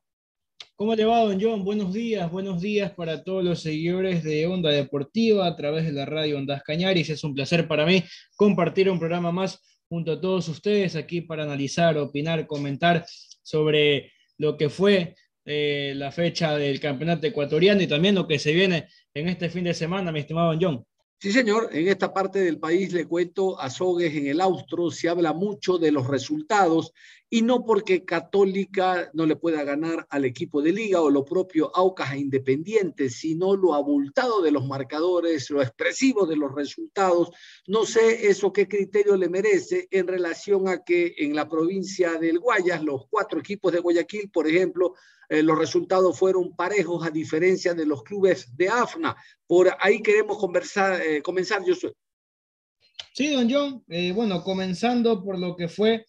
[0.77, 1.64] ¿Cómo le va, don John?
[1.64, 6.05] Buenos días, buenos días para todos los seguidores de Onda Deportiva a través de la
[6.05, 7.09] radio Ondas Cañaris.
[7.09, 8.05] Es un placer para mí
[8.37, 13.07] compartir un programa más junto a todos ustedes aquí para analizar, opinar, comentar
[13.42, 15.14] sobre lo que fue
[15.47, 19.64] eh, la fecha del campeonato ecuatoriano y también lo que se viene en este fin
[19.64, 20.87] de semana, mi estimado don John.
[21.22, 21.68] Sí, señor.
[21.70, 25.78] En esta parte del país, le cuento, a Sogues en el Austro se habla mucho
[25.78, 26.92] de los resultados
[27.35, 31.75] y no porque Católica no le pueda ganar al equipo de liga o lo propio
[31.75, 37.31] Aucas e Independiente, sino lo abultado de los marcadores, lo expresivo de los resultados.
[37.66, 42.38] No sé eso qué criterio le merece en relación a que en la provincia del
[42.38, 44.92] Guayas, los cuatro equipos de Guayaquil, por ejemplo,
[45.31, 49.16] eh, los resultados fueron parejos a diferencia de los clubes de AFNA.
[49.47, 51.95] Por ahí queremos conversar, eh, comenzar, yo soy.
[53.14, 53.83] Sí, don John.
[53.88, 56.05] Eh, bueno, comenzando por lo que fue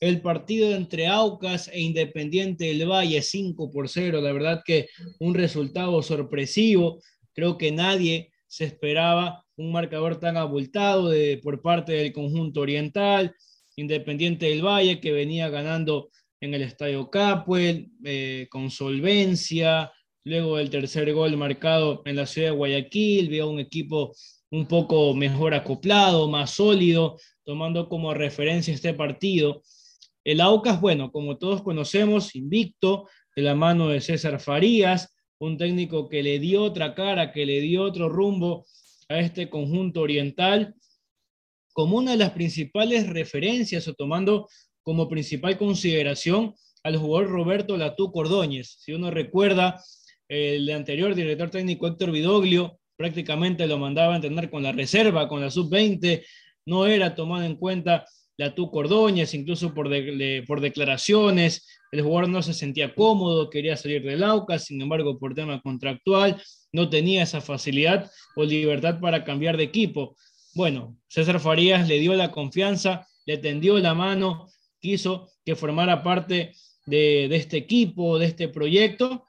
[0.00, 4.20] el partido entre Aucas e Independiente del Valle, 5 por 0.
[4.20, 7.00] La verdad que un resultado sorpresivo.
[7.32, 13.34] Creo que nadie se esperaba un marcador tan abultado de, por parte del conjunto oriental.
[13.76, 19.92] Independiente del Valle que venía ganando en el Estadio Capuel, eh, con solvencia,
[20.24, 24.14] luego el tercer gol marcado en la ciudad de Guayaquil, vio un equipo
[24.50, 29.62] un poco mejor acoplado, más sólido, tomando como referencia este partido.
[30.28, 36.06] El Aucas, bueno, como todos conocemos, invicto, de la mano de César Farías, un técnico
[36.06, 38.66] que le dio otra cara, que le dio otro rumbo
[39.08, 40.74] a este conjunto oriental,
[41.72, 44.50] como una de las principales referencias o tomando
[44.82, 48.76] como principal consideración al jugador Roberto Latú Cordóñez.
[48.80, 49.82] Si uno recuerda,
[50.28, 55.40] el anterior director técnico Héctor Vidoglio prácticamente lo mandaba a entrenar con la reserva, con
[55.40, 56.22] la sub-20,
[56.66, 58.04] no era tomado en cuenta
[58.38, 59.90] Latú Cordóñez, incluso por,
[60.46, 65.34] por declaraciones, el jugador no se sentía cómodo, quería salir del AUCA, sin embargo, por
[65.34, 66.40] tema contractual,
[66.72, 70.16] no tenía esa facilidad o libertad para cambiar de equipo.
[70.54, 74.46] Bueno, César Farías le dio la confianza, le tendió la mano,
[74.80, 76.52] quiso que formara parte
[76.86, 79.24] de, este equipo, de este proyecto,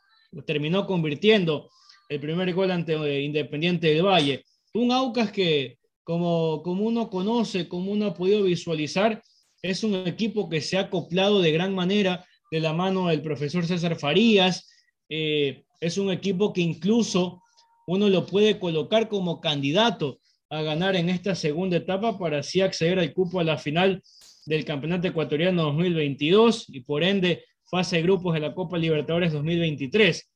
[0.45, 1.71] terminó convirtiendo
[2.09, 4.45] el primer gol ante Independiente del Valle.
[4.73, 5.78] Un Aucas que,
[6.09, 9.21] como, como uno conoce, como uno ha podido visualizar,
[9.61, 13.63] es un equipo que se ha acoplado de gran manera de la mano del profesor
[13.67, 14.67] César Farías.
[15.07, 17.43] Eh, es un equipo que incluso
[17.85, 20.19] uno lo puede colocar como candidato
[20.49, 24.01] a ganar en esta segunda etapa para así acceder al cupo a la final
[24.47, 30.27] del Campeonato Ecuatoriano 2022 y por ende fase de grupos de la Copa Libertadores 2023.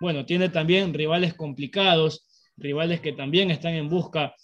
[0.00, 4.34] Bueno, tiene también rivales complicados, rivales que también están en busca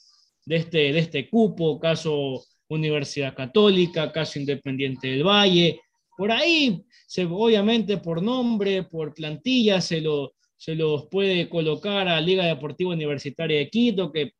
[0.46, 5.80] de este, de este cupo, caso Universidad Católica, caso Independiente del Valle.
[6.16, 12.20] Por ahí, se, obviamente por nombre, por plantilla, se, lo, se los puede colocar a
[12.20, 14.32] Liga Deportiva Universitaria de Quito, que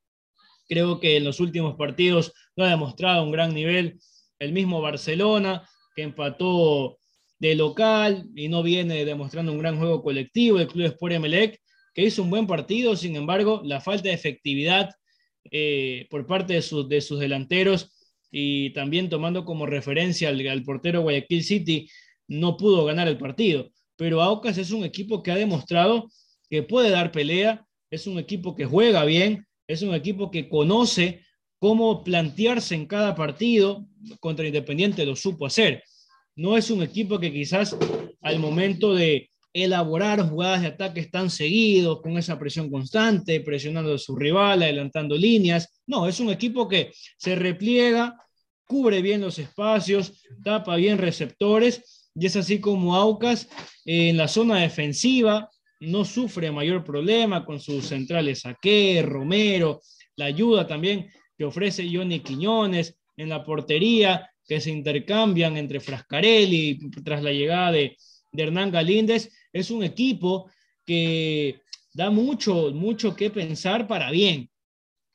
[0.68, 3.98] creo que en los últimos partidos no ha demostrado un gran nivel
[4.38, 6.98] el mismo Barcelona, que empató
[7.38, 11.60] de local y no viene demostrando un gran juego colectivo, el Club Sport Emelec,
[11.94, 14.90] que hizo un buen partido, sin embargo, la falta de efectividad
[15.50, 17.92] eh, por parte de, de, sus delanteros
[18.30, 21.88] y también tomando como referencia al, al, portero Guayaquil City,
[22.26, 23.70] no pudo ganar el partido.
[23.96, 26.08] Pero Aucas es un equipo que ha demostrado
[26.50, 31.22] que puede dar pelea, es un equipo que juega bien, es un equipo que conoce
[31.58, 33.86] cómo plantearse en cada partido
[34.20, 35.82] contra Independiente lo supo hacer.
[36.36, 37.76] No es un equipo que quizás
[38.20, 43.98] al momento de elaborar jugadas de ataque están seguidos, con esa presión constante, presionando a
[43.98, 45.80] su rival, adelantando líneas.
[45.86, 48.14] No, es un equipo que se repliega,
[48.66, 53.48] cubre bien los espacios, tapa bien receptores, y es así como Aucas
[53.86, 55.48] eh, en la zona defensiva
[55.80, 59.80] no sufre mayor problema con sus centrales Saque, Romero,
[60.16, 66.78] la ayuda también que ofrece Johnny Quiñones en la portería, que se intercambian entre Frascarelli
[67.02, 67.96] tras la llegada de,
[68.36, 69.30] Hernán Galíndez.
[69.54, 70.50] Es un equipo
[70.84, 71.60] que
[71.94, 74.50] da mucho, mucho que pensar para bien.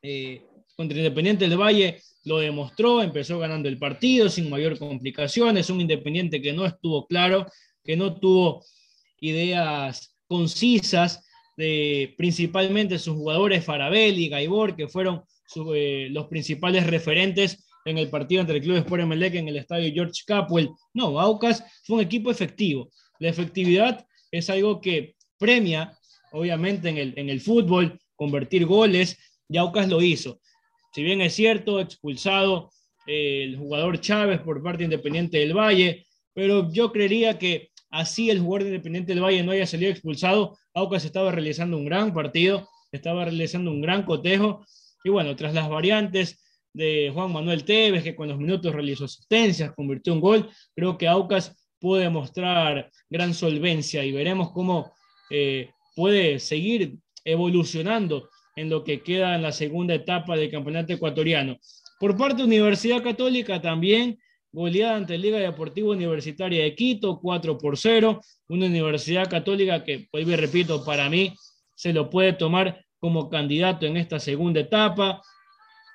[0.02, 0.42] Eh,
[0.76, 5.58] contra Independiente del Valle lo demostró, empezó ganando el partido sin mayor complicación.
[5.58, 7.46] Es un Independiente que no estuvo claro,
[7.84, 8.64] que no tuvo
[9.20, 11.26] ideas concisas,
[11.58, 15.24] de, principalmente sus jugadores Farabel y Gaibor, que fueron
[15.76, 19.92] eh, los principales referentes en el partido entre el Club Sport Emelec en el estadio
[19.94, 20.70] George Capwell.
[20.94, 22.90] No, Aucas fue un equipo efectivo.
[23.20, 25.98] La efectividad es algo que premia,
[26.32, 30.40] obviamente, en el, en el fútbol, convertir goles, y Aucas lo hizo.
[30.94, 32.72] Si bien es cierto, expulsado
[33.08, 38.40] eh, el jugador Chávez por parte Independiente del Valle, pero yo creería que así el
[38.40, 42.68] jugador de Independiente del Valle no haya salido expulsado, Aucas estaba realizando un gran partido,
[42.92, 44.66] estaba realizando un gran cotejo,
[45.04, 49.74] y bueno, tras las variantes de Juan Manuel Tevez, que con los minutos realizó asistencias,
[49.76, 54.94] convirtió un gol, creo que Aucas puede mostrar gran solvencia y veremos cómo
[55.30, 61.58] eh, puede seguir evolucionando en lo que queda en la segunda etapa del campeonato ecuatoriano.
[62.00, 64.18] Por parte de Universidad Católica también
[64.52, 70.26] goleada ante Liga Deportiva Universitaria de Quito, 4 por 0, una Universidad Católica que, pues
[70.38, 71.34] repito, para mí
[71.76, 75.22] se lo puede tomar como candidato en esta segunda etapa.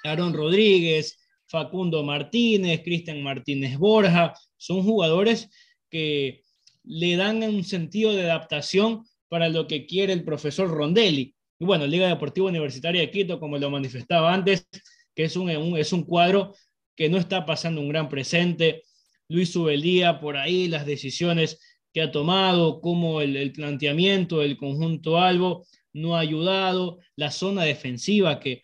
[0.05, 5.51] Aaron Rodríguez, Facundo Martínez, Cristian Martínez Borja, son jugadores
[5.95, 6.43] que
[6.83, 11.37] le dan un sentido de adaptación para lo que quiere el profesor Rondelli.
[11.61, 14.67] Y bueno, Liga Deportiva Universitaria de Quito, como lo manifestaba antes,
[15.15, 16.53] que es un, es un cuadro
[16.97, 18.83] que no está pasando un gran presente.
[19.29, 21.61] Luis Subeldía, por ahí las decisiones
[21.93, 27.63] que ha tomado, como el, el planteamiento del conjunto Albo no ha ayudado, la zona
[27.63, 28.63] defensiva que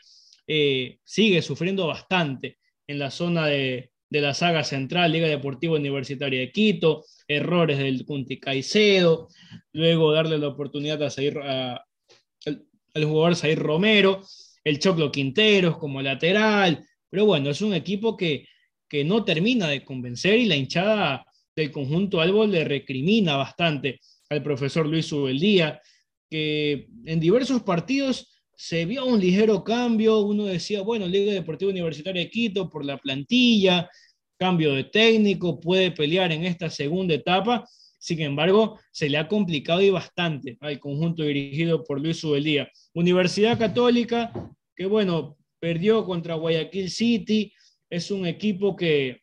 [0.48, 6.50] eh, sigue sufriendo bastante en la zona de, la saga central, Liga Deportiva Universitaria de
[6.50, 9.28] Quito, errores del Cunti Caicedo,
[9.72, 11.80] luego darle la oportunidad a seguir al,
[12.94, 14.22] jugador Zair Romero,
[14.64, 18.46] el Choclo Quinteros como lateral, pero bueno, es un equipo que,
[18.88, 24.42] que no termina de convencer y la hinchada del conjunto Albo le recrimina bastante al
[24.42, 25.80] profesor Luis Subeldía,
[26.28, 32.20] que en diversos partidos se vio un ligero cambio, uno decía, bueno, Liga Deportiva Universitaria
[32.20, 33.88] de Quito por la plantilla,
[34.38, 37.66] cambio de técnico, puede pelear en esta segunda etapa,
[37.98, 42.70] sin embargo, se le ha complicado y bastante al conjunto dirigido por Luis Ubelía.
[42.92, 44.30] Universidad Católica,
[44.76, 47.54] que bueno, perdió contra Guayaquil City,
[47.88, 49.22] es un equipo que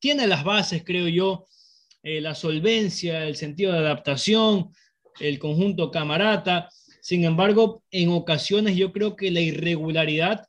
[0.00, 1.46] tiene las bases, creo yo,
[2.02, 4.72] eh, la solvencia, el sentido de adaptación,
[5.20, 6.68] el conjunto camarata,
[7.08, 10.46] sin embargo, en ocasiones yo creo que la irregularidad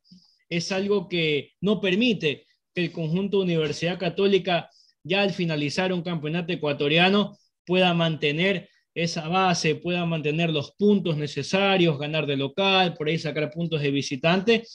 [0.49, 4.69] es algo que no permite que el conjunto de Universidad Católica,
[5.01, 11.97] ya al finalizar un campeonato ecuatoriano, pueda mantener esa base, pueda mantener los puntos necesarios,
[11.97, 14.65] ganar de local, por ahí sacar puntos de visitante.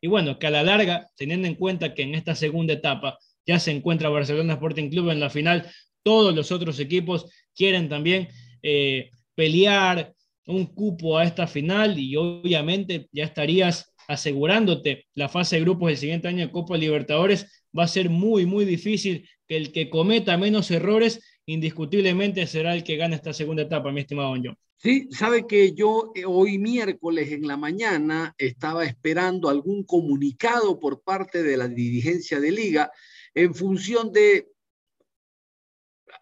[0.00, 3.58] Y bueno, que a la larga, teniendo en cuenta que en esta segunda etapa ya
[3.58, 5.70] se encuentra Barcelona Sporting Club en la final,
[6.02, 8.28] todos los otros equipos quieren también
[8.62, 10.14] eh, pelear,
[10.46, 15.96] un cupo a esta final y obviamente ya estarías asegurándote la fase de grupos del
[15.96, 17.64] siguiente año de Copa Libertadores.
[17.76, 22.84] Va a ser muy, muy difícil que el que cometa menos errores indiscutiblemente será el
[22.84, 24.56] que gane esta segunda etapa, mi estimado John.
[24.76, 31.02] Sí, sabe que yo eh, hoy miércoles en la mañana estaba esperando algún comunicado por
[31.02, 32.90] parte de la dirigencia de liga
[33.34, 34.48] en función de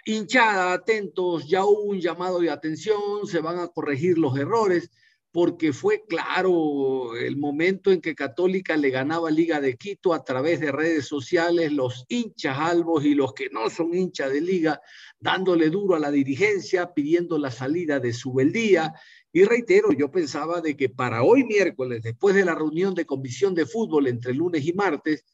[0.04, 4.90] hinchada, atentos, ya hubo un llamado de atención, se van a corregir los errores,
[5.30, 10.60] porque fue claro el momento en que Católica le ganaba Liga de Quito a través
[10.60, 14.80] de redes sociales, los hinchas albos y los que no son hinchas de Liga,
[15.18, 18.92] dándole duro a la dirigencia, pidiendo la salida de su beldía.
[19.33, 23.54] Y reitero, yo pensaba de que para hoy miércoles, después de la reunión de comisión
[23.54, 25.24] de fútbol entre lunes y martes,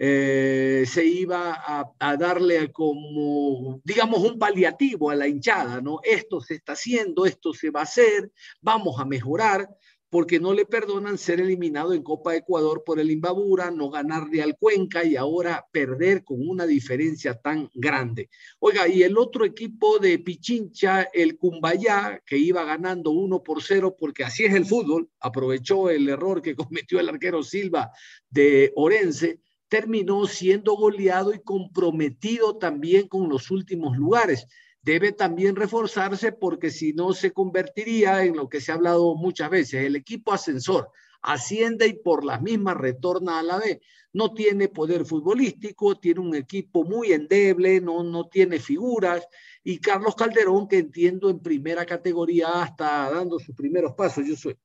[0.00, 1.60] eh, se iba
[1.98, 5.98] a, darle como, digamos, un paliativo a la hinchada, ¿no?
[6.04, 8.30] Esto se está haciendo, esto se va a hacer,
[8.62, 9.68] vamos a mejorar,
[10.08, 14.56] porque no le perdonan ser eliminado en Copa Ecuador por el Imbabura, no ganarle al
[14.56, 18.30] Cuenca y ahora perder con una diferencia tan grande.
[18.60, 23.96] Oiga, y el otro equipo de Pichincha, el Cumbayá, que iba ganando 1 por 0,
[23.98, 27.90] porque así es el fútbol, aprovechó el error que cometió el arquero Silva
[28.30, 34.46] de Orense, terminó siendo goleado y comprometido también con los últimos lugares.
[34.82, 39.50] Debe también reforzarse porque si no se convertiría en lo que se ha hablado muchas
[39.50, 40.90] veces, el equipo ascensor
[41.22, 43.80] asciende y por las mismas retorna a la B.
[44.12, 49.26] No tiene poder futbolístico, tiene un equipo muy endeble, no, no tiene figuras.
[49.62, 54.26] Y Carlos Calderón, que entiendo en primera categoría, está dando sus primeros pasos.
[54.26, 54.56] Yo soy.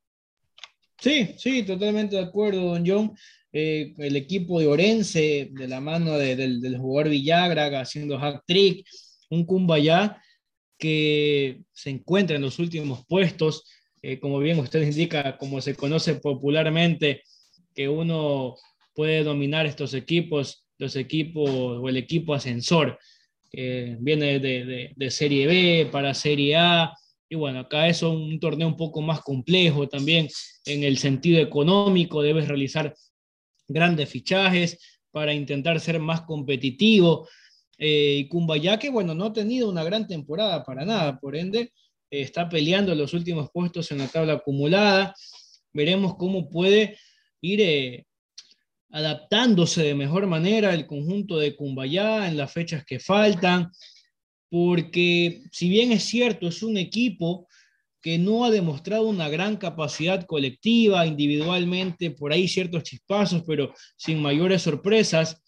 [0.97, 3.13] Sí, sí, totalmente de acuerdo, don John.
[3.55, 8.83] Eh, el equipo de Orense, de la mano del, jugador Villagra, haciendo hack trick,
[9.29, 10.19] un Cumbayá
[10.75, 13.63] que se encuentra en los últimos puestos,
[14.01, 17.21] eh, como bien usted indica, como se conoce popularmente,
[17.75, 18.55] que uno
[18.95, 22.97] puede dominar estos equipos, los equipos o el equipo ascensor,
[23.51, 26.91] que viene de, de, Serie B para Serie A,
[27.29, 30.27] y bueno, acá es un torneo un poco más complejo también
[30.65, 32.95] en el sentido económico, debes realizar
[33.73, 34.77] grandes fichajes
[35.11, 37.27] para intentar ser más competitivo.
[37.77, 41.59] Eh, y Cumbaya, que bueno, no ha tenido una gran temporada para nada, por ende,
[42.09, 45.15] eh, está peleando los últimos puestos en la tabla acumulada.
[45.73, 46.97] Veremos cómo puede
[47.41, 48.05] ir eh,
[48.89, 53.71] adaptándose de mejor manera el conjunto de Cumbayá en las fechas que faltan,
[54.49, 57.47] porque si bien es cierto, es un equipo
[58.03, 64.21] que no ha demostrado una gran capacidad colectiva, individualmente, por ahí ciertos chispazos, pero sin
[64.21, 65.41] mayores sorpresas.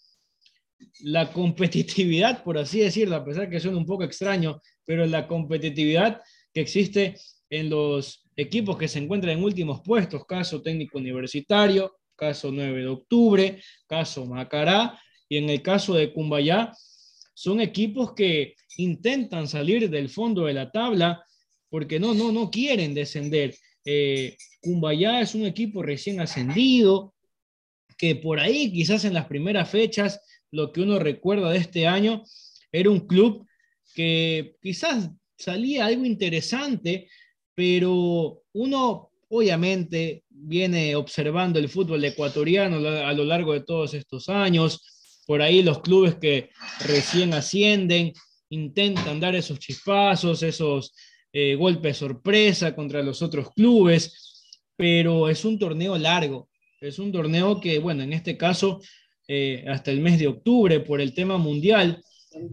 [1.00, 6.22] La competitividad, por así decirlo, a pesar que suena un poco extraño, pero la competitividad
[6.54, 7.16] que existe
[7.50, 12.88] en los equipos que se encuentran en últimos puestos, caso técnico universitario, caso 9 de
[12.88, 14.98] octubre, caso Macará,
[15.28, 16.72] y en el caso de Cumbayá,
[17.34, 21.25] son equipos que intentan salir del fondo de la tabla
[21.76, 23.54] porque no, no, no quieren descender.
[23.84, 27.14] Eh, Cumbayá es un equipo recién ascendido,
[27.98, 32.22] que por ahí quizás en las primeras fechas, lo que uno recuerda de este año,
[32.72, 33.46] era un club
[33.94, 37.10] que quizás salía algo interesante,
[37.54, 45.20] pero uno obviamente viene observando el fútbol ecuatoriano a lo largo de todos estos años,
[45.26, 46.48] por ahí los clubes que
[46.86, 48.14] recién ascienden
[48.48, 50.94] intentan dar esos chispazos, esos
[51.38, 56.48] eh, golpe sorpresa contra los otros clubes, pero es un torneo largo,
[56.80, 58.80] es un torneo que, bueno, en este caso,
[59.28, 62.02] eh, hasta el mes de octubre por el tema mundial,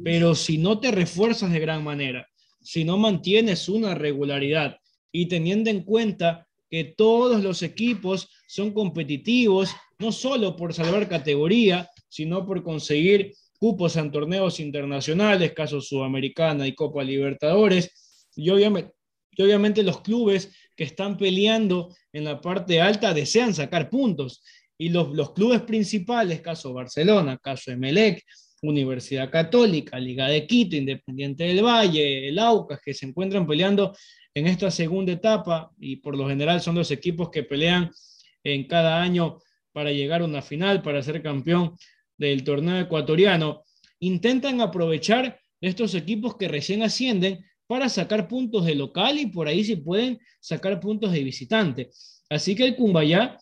[0.03, 2.27] pero si no te refuerzas de gran manera,
[2.59, 4.75] si no mantienes una regularidad
[5.13, 11.89] y teniendo en cuenta que todos los equipos son competitivos, no solo por salvar categoría,
[12.09, 18.02] sino por conseguir cupos en torneos internacionales, caso Sudamericana y Copa Libertadores,
[18.35, 24.43] y obviamente, los clubes que están peleando en la parte alta desean sacar puntos.
[24.77, 28.23] Y los, los clubes principales, caso Barcelona, caso Emelec,
[28.61, 33.95] Universidad Católica, Liga de Quito, Independiente del Valle, el Aucas, que se encuentran peleando
[34.33, 37.91] en esta segunda etapa y por lo general son los equipos que pelean
[38.43, 39.39] en cada año
[39.71, 41.75] para llegar a una final, para ser campeón
[42.17, 43.63] del torneo ecuatoriano,
[43.99, 49.63] intentan aprovechar estos equipos que recién ascienden para sacar puntos de local y por ahí
[49.63, 51.89] se pueden sacar puntos de visitante.
[52.29, 53.37] Así que el Cumbayá,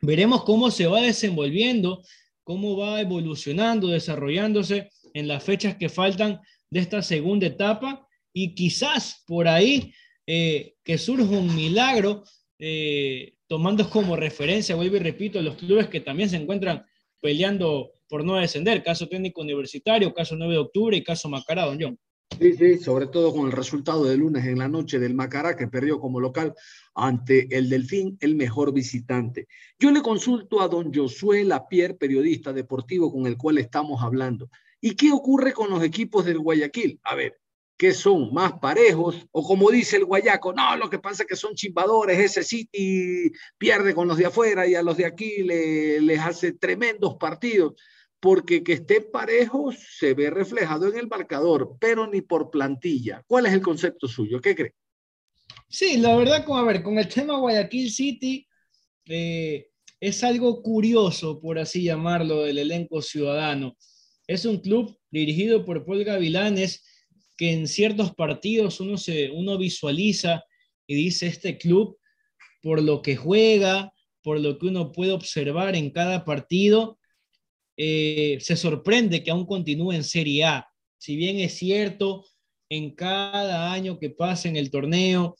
[0.00, 2.02] veremos cómo se va desenvolviendo,
[2.44, 6.40] cómo va evolucionando, desarrollándose en las fechas que faltan
[6.70, 9.92] de esta segunda etapa y quizás por ahí
[10.26, 12.24] eh, que surja un milagro,
[12.58, 16.84] eh, tomando como referencia, vuelvo y repito, los clubes que también se encuentran
[17.20, 21.78] peleando por no descender, caso técnico universitario, caso 9 de octubre y caso Macará, don
[21.80, 21.98] John.
[22.36, 25.66] Sí, sí, sobre todo con el resultado de lunes en la noche del Macará, que
[25.66, 26.54] perdió como local
[26.94, 29.48] ante el Delfín, el mejor visitante.
[29.78, 34.50] Yo le consulto a don Josué Lapierre, periodista deportivo con el cual estamos hablando.
[34.80, 37.00] ¿Y qué ocurre con los equipos del Guayaquil?
[37.02, 37.40] A ver,
[37.76, 38.32] ¿qué son?
[38.32, 39.26] ¿Más parejos?
[39.32, 43.32] O como dice el Guayaco, no, lo que pasa es que son chimbadores, ese City
[43.56, 47.74] pierde con los de afuera y a los de aquí les hace tremendos partidos
[48.20, 53.22] porque que estén parejos se ve reflejado en el marcador, pero ni por plantilla.
[53.26, 54.40] ¿Cuál es el concepto suyo?
[54.40, 54.74] ¿Qué cree?
[55.68, 58.46] Sí, la verdad, con, a ver, con el tema Guayaquil City,
[59.06, 59.68] eh,
[60.00, 63.76] es algo curioso, por así llamarlo, del elenco ciudadano.
[64.26, 66.84] Es un club dirigido por Paul Gavilanes
[67.36, 70.44] que en ciertos partidos uno, se, uno visualiza
[70.86, 71.98] y dice este club,
[72.62, 73.92] por lo que juega,
[74.22, 76.98] por lo que uno puede observar en cada partido,
[77.80, 80.68] eh, se sorprende que aún continúe en Serie A.
[80.98, 82.24] Si bien es cierto,
[82.68, 85.36] en cada año que pasa en el torneo,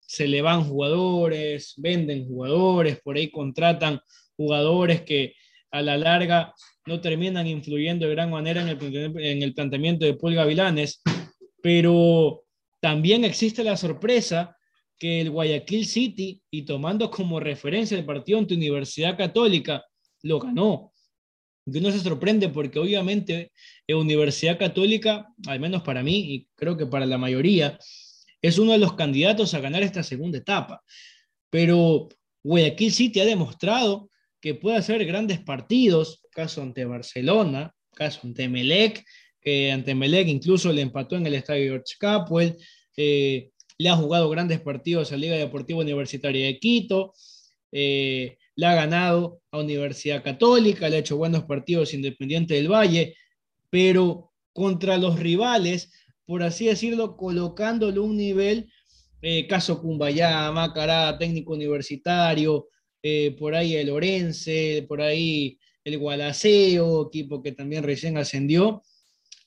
[0.00, 4.00] se le van jugadores, venden jugadores, por ahí contratan
[4.36, 5.34] jugadores que
[5.70, 6.52] a la larga
[6.84, 11.00] no terminan influyendo de gran manera en el, en el planteamiento de Paul Gavilanes,
[11.62, 12.42] pero
[12.80, 14.56] también existe la sorpresa
[14.98, 19.84] que el Guayaquil City, y tomando como referencia el partido ante Universidad Católica,
[20.22, 20.91] lo ganó.
[21.70, 23.52] Que no se sorprende porque obviamente
[23.86, 27.78] en Universidad Católica, al menos para mí y creo que para la mayoría,
[28.40, 30.82] es uno de los candidatos a ganar esta segunda etapa.
[31.50, 32.08] Pero
[32.42, 34.10] Guayaquil City ha demostrado
[34.40, 39.04] que puede hacer grandes partidos, caso ante Barcelona, caso ante Melec,
[39.40, 42.56] que ante Melec incluso le empató en el estadio George Capwell,
[42.96, 47.12] eh, le ha jugado grandes partidos a Liga Deportiva Universitaria de Quito,
[47.70, 53.16] eh, le ha ganado a Universidad Católica, le ha hecho buenos partidos Independiente del Valle,
[53.70, 55.90] pero contra los rivales,
[56.26, 58.70] por así decirlo, colocándolo un nivel,
[59.22, 62.68] eh, caso Cumbayá, Macará, técnico universitario,
[63.02, 68.82] eh, por ahí el Orense, por ahí el Gualaceo, equipo que también recién ascendió,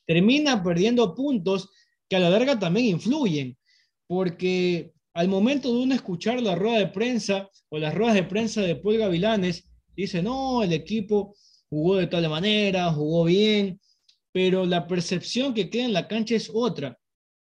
[0.06, 1.70] termina perdiendo puntos
[2.10, 3.58] que a la larga también influyen,
[4.08, 8.62] porque al momento de uno escuchar la rueda de prensa o las ruedas de prensa
[8.62, 9.64] de Paul Gavilanes,
[9.96, 11.38] dice, no, el equipo
[11.70, 13.80] jugó de tal manera, jugó bien,
[14.34, 17.00] pero la percepción que queda en la cancha es otra.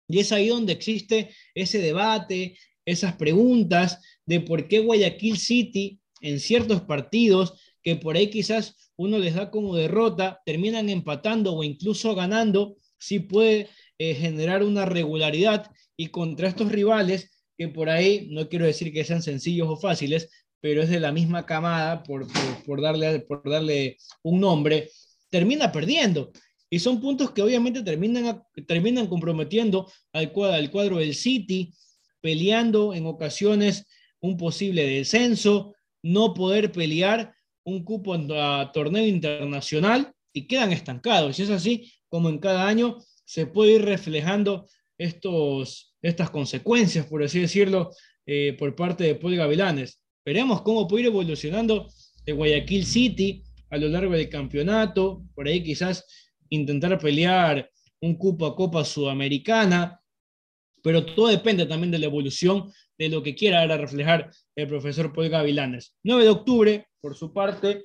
[0.07, 2.57] Y es ahí donde existe ese debate,
[2.87, 9.19] esas preguntas de por qué Guayaquil City en ciertos partidos que por ahí quizás uno
[9.19, 15.73] les da como derrota, terminan empatando o incluso ganando, sí puede eh, generar una regularidad
[15.97, 20.31] y contra estos rivales que por ahí, no quiero decir que sean sencillos o fáciles,
[20.61, 22.27] pero es de la misma camada, por,
[22.65, 24.91] por, darle, por darle un nombre,
[25.29, 26.33] termina perdiendo.
[26.71, 31.75] Y son puntos que obviamente terminan, terminan comprometiendo al cuadro, al cuadro del City,
[32.21, 33.87] peleando en ocasiones
[34.21, 37.35] un posible descenso, no poder pelear
[37.65, 41.39] un cupo a torneo internacional y quedan estancados.
[41.39, 47.23] Y es así como en cada año se puede ir reflejando estos, estas consecuencias, por
[47.23, 47.91] así decirlo,
[48.27, 50.01] eh, por parte de Paul Gavilanes.
[50.25, 51.89] Veremos cómo puede ir evolucionando
[52.27, 56.07] el Guayaquil City a lo largo del campeonato, por ahí quizás
[56.51, 57.71] intentar pelear
[58.01, 60.01] un cupo a Copa Sudamericana,
[60.83, 65.13] pero todo depende también de la evolución de lo que quiera ahora reflejar el profesor
[65.13, 65.95] Paul Gavilanes.
[66.03, 67.83] 9 de octubre, por su parte,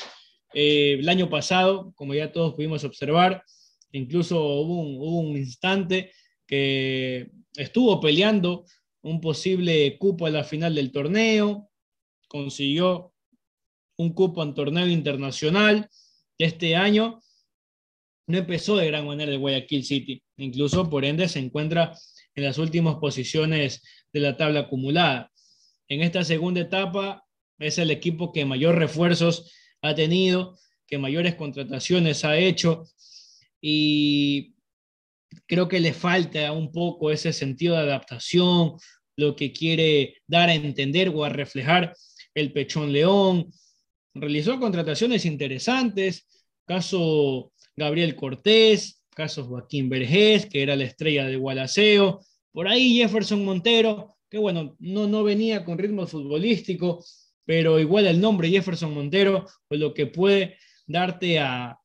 [0.54, 3.44] eh, el año pasado, como ya todos pudimos observar,
[3.92, 6.12] incluso hubo un, hubo un instante
[7.56, 8.66] estuvo peleando
[9.02, 11.70] un posible cupo a la final del torneo,
[12.28, 13.14] consiguió
[13.98, 15.90] un cupo en torneo internacional.
[16.38, 17.22] Este año
[18.28, 21.98] no empezó de gran manera el Guayaquil City, incluso por ende se encuentra
[22.36, 25.32] en las últimas posiciones de la tabla acumulada.
[25.88, 27.24] En esta segunda etapa
[27.60, 29.52] es el equipo que mayor refuerzos
[29.82, 32.86] ha tenido, que mayores contrataciones ha hecho
[33.62, 34.53] y
[35.48, 38.74] creo que le falta un poco ese sentido de adaptación,
[39.16, 41.94] lo que quiere dar a entender o a reflejar
[42.34, 43.52] el Pechón León.
[44.14, 46.28] Realizó contrataciones interesantes,
[46.66, 52.22] caso Gabriel Cortés, caso Joaquín Vergés, que era la estrella de Gualaceo,
[52.52, 57.04] por ahí Jefferson Montero, que bueno, no, no venía con ritmo futbolístico,
[57.46, 60.58] pero igual el nombre Jefferson Montero, pues lo que puede
[60.88, 61.78] darte a,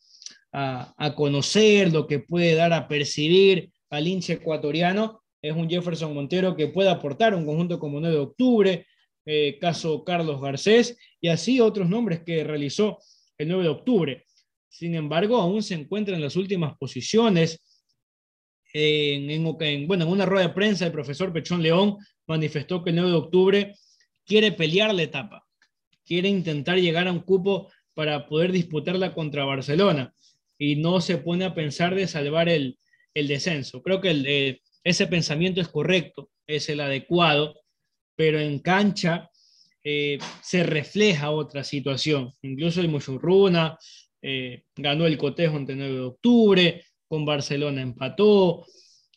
[0.52, 6.56] a, conocer, lo que puede dar a percibir al hincha ecuatoriano, es un Jefferson Montero
[6.56, 8.86] que puede aportar un conjunto como 9 de octubre,
[9.24, 12.98] eh, caso Carlos Garcés, y así otros nombres que realizó
[13.36, 14.24] el 9 de octubre.
[14.68, 17.62] Sin embargo, aún se encuentra en las últimas posiciones.
[18.72, 21.96] En, en, bueno, en una rueda de prensa, el profesor Pechón León
[22.26, 23.74] manifestó que el 9 de octubre
[24.26, 25.46] quiere pelear la etapa,
[26.04, 30.12] quiere intentar llegar a un cupo para poder disputarla contra Barcelona
[30.58, 32.78] y no se pone a pensar de salvar el,
[33.14, 33.82] descenso.
[33.82, 37.60] Creo que eh, ese pensamiento es correcto, es el adecuado,
[38.14, 39.28] pero en cancha
[39.82, 42.32] eh, se refleja otra situación.
[42.42, 43.76] Incluso el Muchurruna
[44.22, 48.64] eh, ganó el cotejo ante 9 de octubre, con Barcelona empató,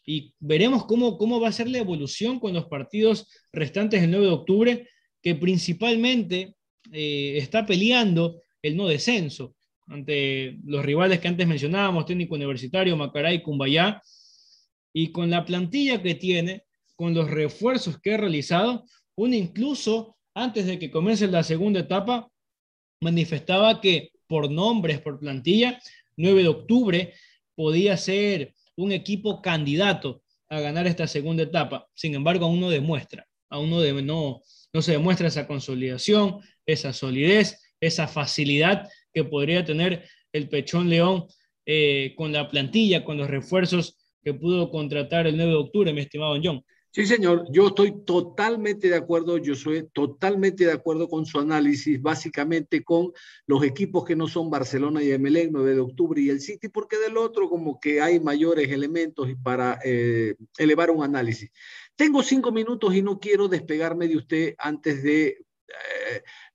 [0.04, 4.26] y veremos cómo, cómo va a ser la evolución con los partidos restantes del 9
[4.26, 4.90] de octubre,
[5.22, 6.56] que principalmente
[6.92, 9.54] está peleando el no descenso
[9.92, 14.02] ante los rivales que antes mencionábamos, técnico universitario, Macaray, Cumbayá,
[14.94, 16.64] y con la plantilla que tiene,
[16.96, 18.86] con los refuerzos que ha realizado,
[19.16, 22.30] uno incluso antes de que comience la segunda etapa,
[23.02, 25.80] manifestaba que por nombres, por plantilla,
[26.16, 27.14] 9 de octubre
[27.56, 31.88] podía ser un equipo candidato a ganar esta segunda etapa.
[31.94, 37.76] Sin embargo, aún no demuestra, aún no, no, no se demuestra esa consolidación, esa solidez,
[37.82, 41.26] esa facilidad que podría tener el Pechón León
[41.66, 46.02] eh, con la plantilla, con los refuerzos que pudo contratar el 9 de octubre, mi
[46.02, 46.64] estimado John.
[46.94, 52.02] Sí, señor, yo estoy totalmente de acuerdo, yo soy totalmente de acuerdo con su análisis,
[52.02, 53.14] básicamente con
[53.48, 56.98] los equipos que no son Barcelona y Emelec, 9 de octubre y el City, porque
[56.98, 61.50] del otro como que hay mayores elementos para eh, elevar un análisis.
[61.96, 65.46] Tengo cinco minutos y no quiero despegarme de usted antes de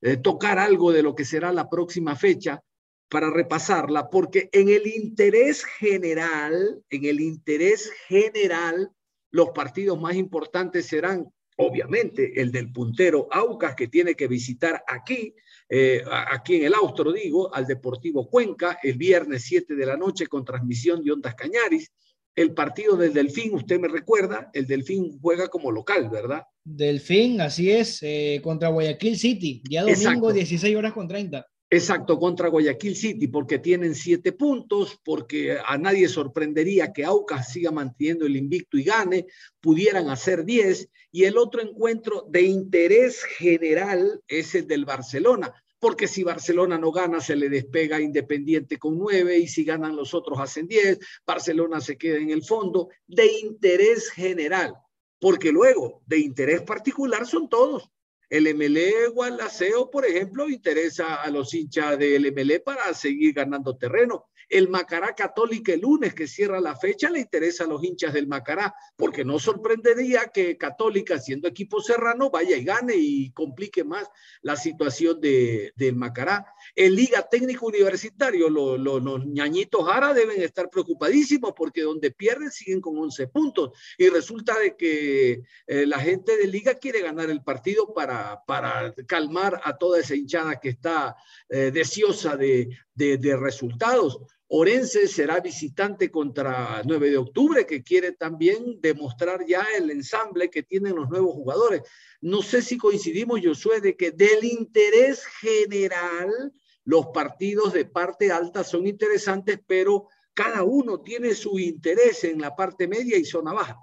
[0.02, 2.62] eh, tocar algo de lo que será la próxima fecha
[3.08, 8.90] para repasarla, porque en el interés general, en el interés general,
[9.30, 15.34] los partidos más importantes serán, obviamente, el del puntero Aucas, que tiene que visitar aquí,
[15.68, 20.26] eh, aquí en el Austro, digo, al Deportivo Cuenca, el viernes 7 de la noche
[20.26, 21.92] con transmisión de Ondas Cañaris.
[22.36, 26.42] El partido del Delfín, usted me recuerda, el Delfín juega como local, ¿verdad?
[26.62, 31.46] Delfín, así es, eh, contra Guayaquil City, ya domingo, 16 horas con 30.
[31.68, 37.72] Exacto, contra Guayaquil City, porque tienen siete puntos, porque a nadie sorprendería que Aucas siga
[37.72, 39.26] manteniendo el invicto y gane,
[39.60, 45.54] pudieran hacer diez, y el otro encuentro de interés general es el del Barcelona,
[45.86, 50.14] porque si Barcelona no gana, se le despega Independiente con nueve, y si ganan los
[50.14, 54.74] otros hacen diez, Barcelona se queda en el fondo, de interés general,
[55.20, 57.88] porque luego de interés particular son todos.
[58.28, 64.26] El MLE Gualaceo, por ejemplo, interesa a los hinchas del MLE para seguir ganando terreno.
[64.48, 68.26] El Macará Católica el lunes que cierra la fecha le interesa a los hinchas del
[68.26, 74.08] Macará, porque no sorprendería que Católica, siendo equipo serrano, vaya y gane y complique más
[74.42, 76.46] la situación de, del Macará.
[76.74, 82.98] En Liga Técnico Universitario, los ñañitos Jara deben estar preocupadísimos porque donde pierden siguen con
[82.98, 87.92] 11 puntos y resulta de que eh, la gente de Liga quiere ganar el partido
[87.92, 91.16] para, para calmar a toda esa hinchada que está
[91.48, 94.20] eh, deseosa de, de resultados.
[94.48, 100.62] Orense será visitante contra 9 de octubre, que quiere también demostrar ya el ensamble que
[100.62, 101.82] tienen los nuevos jugadores.
[102.20, 106.52] No sé si coincidimos, Josué, de que del interés general,
[106.84, 112.54] los partidos de parte alta son interesantes, pero cada uno tiene su interés en la
[112.54, 113.76] parte media y zona baja.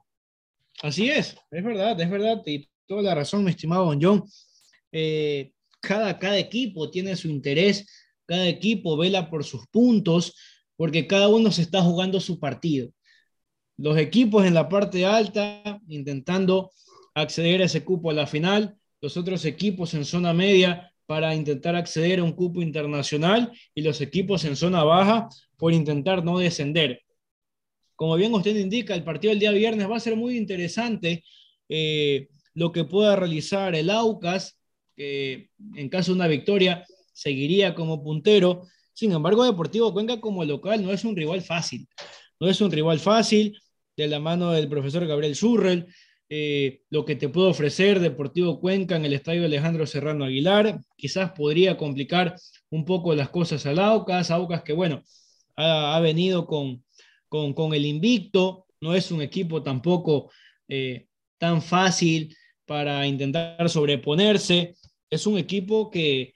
[0.82, 4.24] Así es, es verdad, es verdad, y toda la razón, mi estimado Don John.
[4.94, 5.52] Eh,
[5.82, 7.86] cada, cada equipo tiene su interés,
[8.26, 10.34] cada equipo vela por sus puntos
[10.76, 12.90] porque cada uno se está jugando su partido.
[13.78, 16.72] Los equipos en la parte alta intentando
[17.16, 21.76] acceder a ese cupo a la final, los otros equipos en zona media para intentar
[21.76, 27.02] acceder a un cupo internacional y los equipos en zona baja por intentar no descender.
[27.96, 31.24] Como bien usted indica, el partido del día viernes va a ser muy interesante
[31.70, 34.60] eh, lo que pueda realizar el Aucas,
[34.96, 38.64] que en caso de una victoria seguiría como puntero,
[38.94, 41.88] sin embargo, Deportivo Cuenca como local no es un rival fácil.
[42.40, 43.60] No es un rival fácil
[43.98, 45.88] de la mano del profesor Gabriel Zurrel.
[46.30, 51.32] Eh, lo que te puede ofrecer Deportivo Cuenca en el estadio Alejandro Serrano Aguilar, quizás
[51.32, 52.36] podría complicar
[52.70, 55.04] un poco las cosas al Aucas, Aucas que bueno,
[55.56, 56.84] ha, venido con,
[57.30, 60.32] con, el invicto, no es un equipo tampoco
[60.68, 62.36] eh, tan fácil
[62.66, 64.76] para intentar sobreponerse,
[65.12, 66.34] es un equipo que,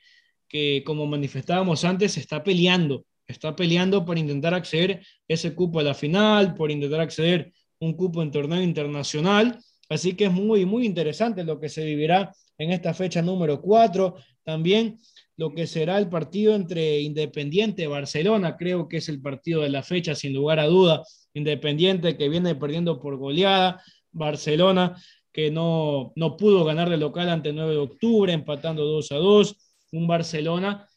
[0.48, 5.94] que, como manifestábamos antes, está peleando, está peleando por intentar acceder ese cupo a la
[5.94, 9.60] final, por intentar acceder un cupo en torneo internacional.
[9.90, 14.16] Así que es muy, muy interesante lo que se vivirá en esta fecha número 4.
[14.44, 14.98] También
[15.36, 19.70] lo que será el partido entre Independiente y Barcelona, creo que es el partido de
[19.70, 21.04] la fecha, sin lugar a duda.
[21.34, 23.82] Independiente que viene perdiendo por goleada,
[24.12, 24.96] Barcelona
[25.32, 29.67] que no, no pudo ganar de local ante 9 de octubre, empatando 2 a 2
[29.92, 30.88] un Barcelona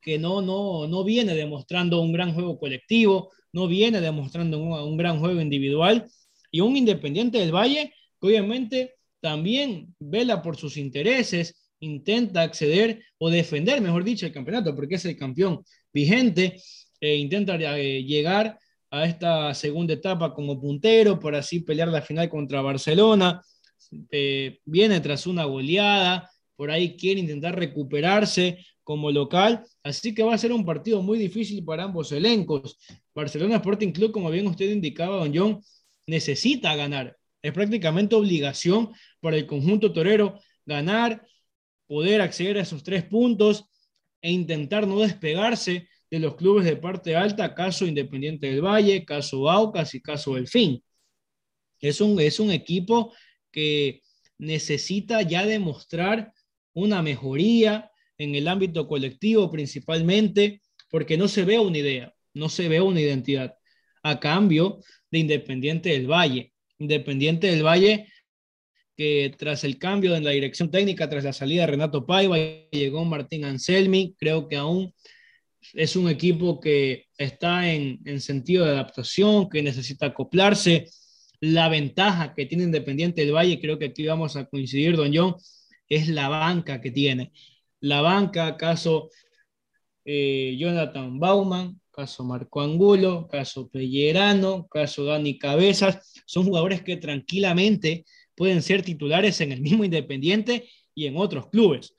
[0.00, 5.18] que no, no, no viene demostrando un gran juego colectivo, no viene demostrando un, gran
[5.18, 6.06] juego individual,
[6.50, 13.30] y un Independiente del Valle que obviamente también vela por sus intereses, intenta acceder o
[13.30, 16.60] defender, mejor dicho, el campeonato, porque es el campeón vigente,
[17.00, 18.58] e intenta eh, llegar
[18.90, 23.42] a esta segunda etapa como puntero, por así pelear la final contra Barcelona,
[24.10, 30.34] eh, viene tras una goleada, por ahí quiere intentar recuperarse como local, así que va
[30.34, 32.78] a ser un partido muy difícil para ambos elencos.
[33.14, 35.60] Barcelona Sporting Club, como bien usted indicaba, don John,
[36.06, 37.16] necesita ganar.
[37.42, 41.26] Es prácticamente obligación para el conjunto torero ganar,
[41.86, 43.64] poder acceder a esos tres puntos
[44.22, 49.50] e intentar no despegarse de los clubes de parte alta, caso Independiente del Valle, caso
[49.50, 50.82] Aucas y caso Delfín.
[51.80, 53.12] Es un, es un equipo
[53.50, 54.02] que
[54.38, 56.32] necesita ya demostrar
[56.76, 60.60] una mejoría, en el ámbito colectivo principalmente,
[60.90, 63.54] porque no se ve una idea, no se ve una identidad,
[64.02, 64.78] a cambio
[65.10, 66.52] de Independiente del Valle.
[66.78, 68.06] Independiente del Valle
[68.96, 72.38] que tras el cambio en la dirección técnica, tras la salida de Renato Paiva,
[72.70, 74.94] llegó Martín Anselmi, creo que aún
[75.74, 80.86] es un equipo que está en, en sentido de adaptación, que necesita acoplarse.
[81.40, 85.36] La ventaja que tiene Independiente del Valle, creo que aquí vamos a coincidir, don John,
[85.88, 87.32] es la banca que tiene.
[87.80, 89.10] La banca, caso
[90.04, 98.04] eh, Jonathan Bauman, caso Marco Angulo, caso Pellerano, caso Dani Cabezas, son jugadores que tranquilamente
[98.34, 101.94] pueden ser titulares en el mismo Independiente y en otros clubes.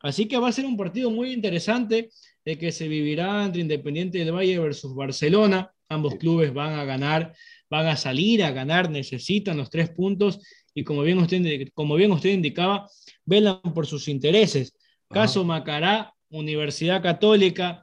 [0.00, 2.10] Así que va a ser un partido muy interesante
[2.44, 5.72] de que se vivirá entre Independiente del Valle versus Barcelona.
[5.88, 7.34] Ambos clubes van a ganar,
[7.70, 10.40] van a salir a ganar, necesitan los tres puntos
[10.76, 12.86] y como bien usted, como bien usted indicaba,
[13.24, 14.76] velan por sus intereses.
[15.08, 17.82] Caso Macará, Universidad Católica,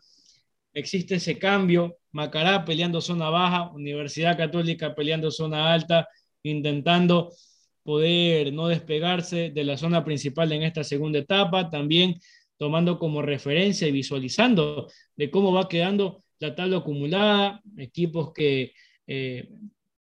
[0.73, 1.97] existe ese cambio.
[2.11, 6.07] Macará peleando zona baja, Universidad Católica peleando zona alta,
[6.43, 7.33] intentando
[7.81, 12.19] poder no despegarse de la zona principal en esta segunda etapa, también
[12.57, 18.73] tomando como referencia y visualizando de cómo va quedando la tabla acumulada, equipos que
[19.07, 19.49] eh,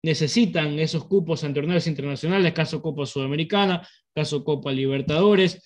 [0.06, 5.62] necesitan esos cupos en torneos internacionales, caso Copa Sudamericana, caso Copa Libertadores,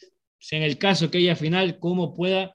[0.52, 2.54] en el caso que haya final, cómo pueda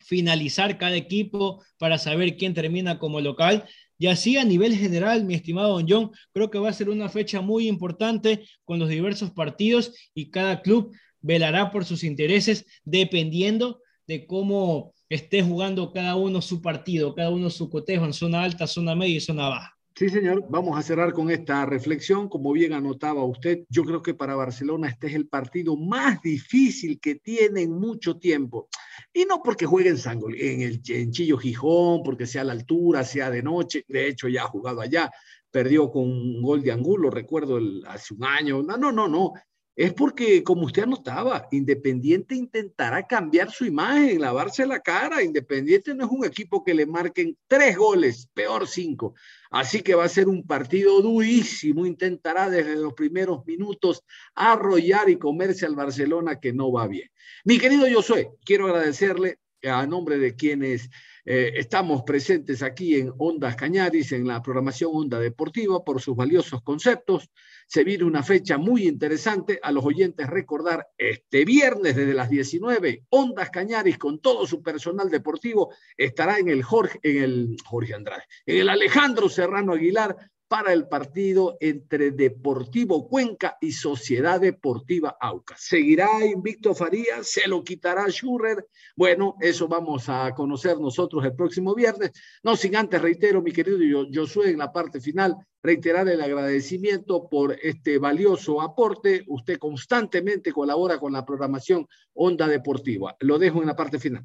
[0.00, 3.64] finalizar cada equipo para saber quién termina como local
[3.98, 7.08] y así a nivel general, mi estimado Don John, creo que va a ser una
[7.08, 13.80] fecha muy importante con los diversos partidos y cada club velará por sus intereses dependiendo
[14.08, 18.66] de cómo esté jugando cada uno su partido, cada uno su cotejo en zona alta,
[18.66, 19.75] zona media y zona baja.
[19.98, 20.44] Sí, señor.
[20.50, 22.28] Vamos a cerrar con esta reflexión.
[22.28, 27.00] Como bien anotaba usted, yo creo que para Barcelona este es el partido más difícil
[27.00, 28.68] que tiene en mucho tiempo.
[29.10, 29.96] Y no porque juegue en,
[30.36, 33.86] en el en Chillo Gijón, porque sea a la altura, sea de noche.
[33.88, 35.10] De hecho, ya ha jugado allá.
[35.50, 38.62] Perdió con un gol de Angulo, recuerdo hace un año.
[38.62, 39.32] No, no, no, no
[39.76, 45.22] es porque, como usted anotaba, Independiente intentará cambiar su imagen, lavarse la cara.
[45.22, 49.14] Independiente no es un equipo que le marquen tres goles, peor cinco.
[49.50, 51.84] Así que va a ser un partido durísimo.
[51.84, 54.02] Intentará desde los primeros minutos
[54.34, 57.10] arrollar y comerse al Barcelona que no va bien.
[57.44, 60.88] Mi querido Josué, quiero agradecerle a nombre de quienes
[61.28, 66.62] eh, estamos presentes aquí en Ondas Cañaris, en la programación Onda Deportiva, por sus valiosos
[66.62, 67.28] conceptos.
[67.66, 69.58] Se viene una fecha muy interesante.
[69.60, 75.10] A los oyentes recordar, este viernes desde las 19, Ondas Cañaris con todo su personal
[75.10, 80.16] deportivo estará en el Jorge, en el Jorge Andrade, en el Alejandro Serrano Aguilar
[80.48, 85.60] para el partido entre Deportivo Cuenca y Sociedad Deportiva Aucas.
[85.60, 87.28] ¿Seguirá invicto Farías?
[87.28, 88.66] ¿Se lo quitará Schurrer?
[88.94, 92.12] Bueno, eso vamos a conocer nosotros el próximo viernes.
[92.42, 97.58] No sin antes, reitero, mi querido Josué, en la parte final, reiterar el agradecimiento por
[97.60, 99.24] este valioso aporte.
[99.26, 103.16] Usted constantemente colabora con la programación Onda Deportiva.
[103.20, 104.24] Lo dejo en la parte final.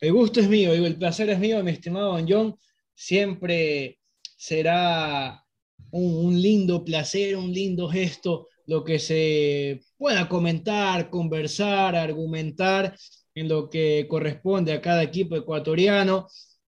[0.00, 2.56] El gusto es mío, el placer es mío, mi estimado Don John.
[2.94, 3.98] Siempre
[4.36, 5.44] será
[5.90, 12.96] un, lindo placer, un lindo gesto lo que se pueda comentar, conversar, argumentar
[13.34, 16.26] en lo que corresponde a cada equipo ecuatoriano.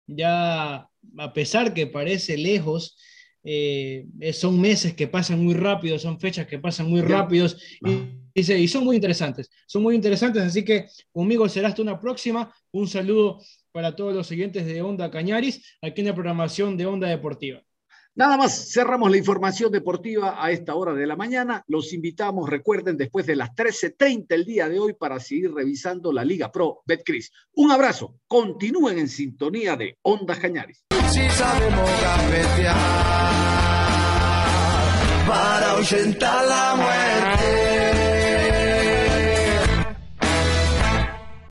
[0.05, 2.97] Ya a pesar que parece lejos,
[3.43, 7.57] eh, son meses que pasan muy rápido, son fechas que pasan muy rápidos
[8.34, 12.53] y, y, son muy interesantes, son muy interesantes, así que conmigo será hasta una próxima.
[12.72, 13.39] Un saludo
[13.76, 17.61] para todos los siguientes de Onda Cañaris, aquí en la programación de Onda Deportiva.
[18.15, 21.61] Nada más, cerramos la información deportiva a esta hora de la mañana.
[21.67, 26.23] Los invitamos, recuerden, después de las 13.30 el día de hoy para seguir revisando la
[26.23, 27.34] Liga Pro Betcris.
[27.55, 30.86] Un abrazo, continúen en sintonía de Onda Cañaris.
[31.09, 31.89] Si sabemos
[35.28, 37.64] para la muerte.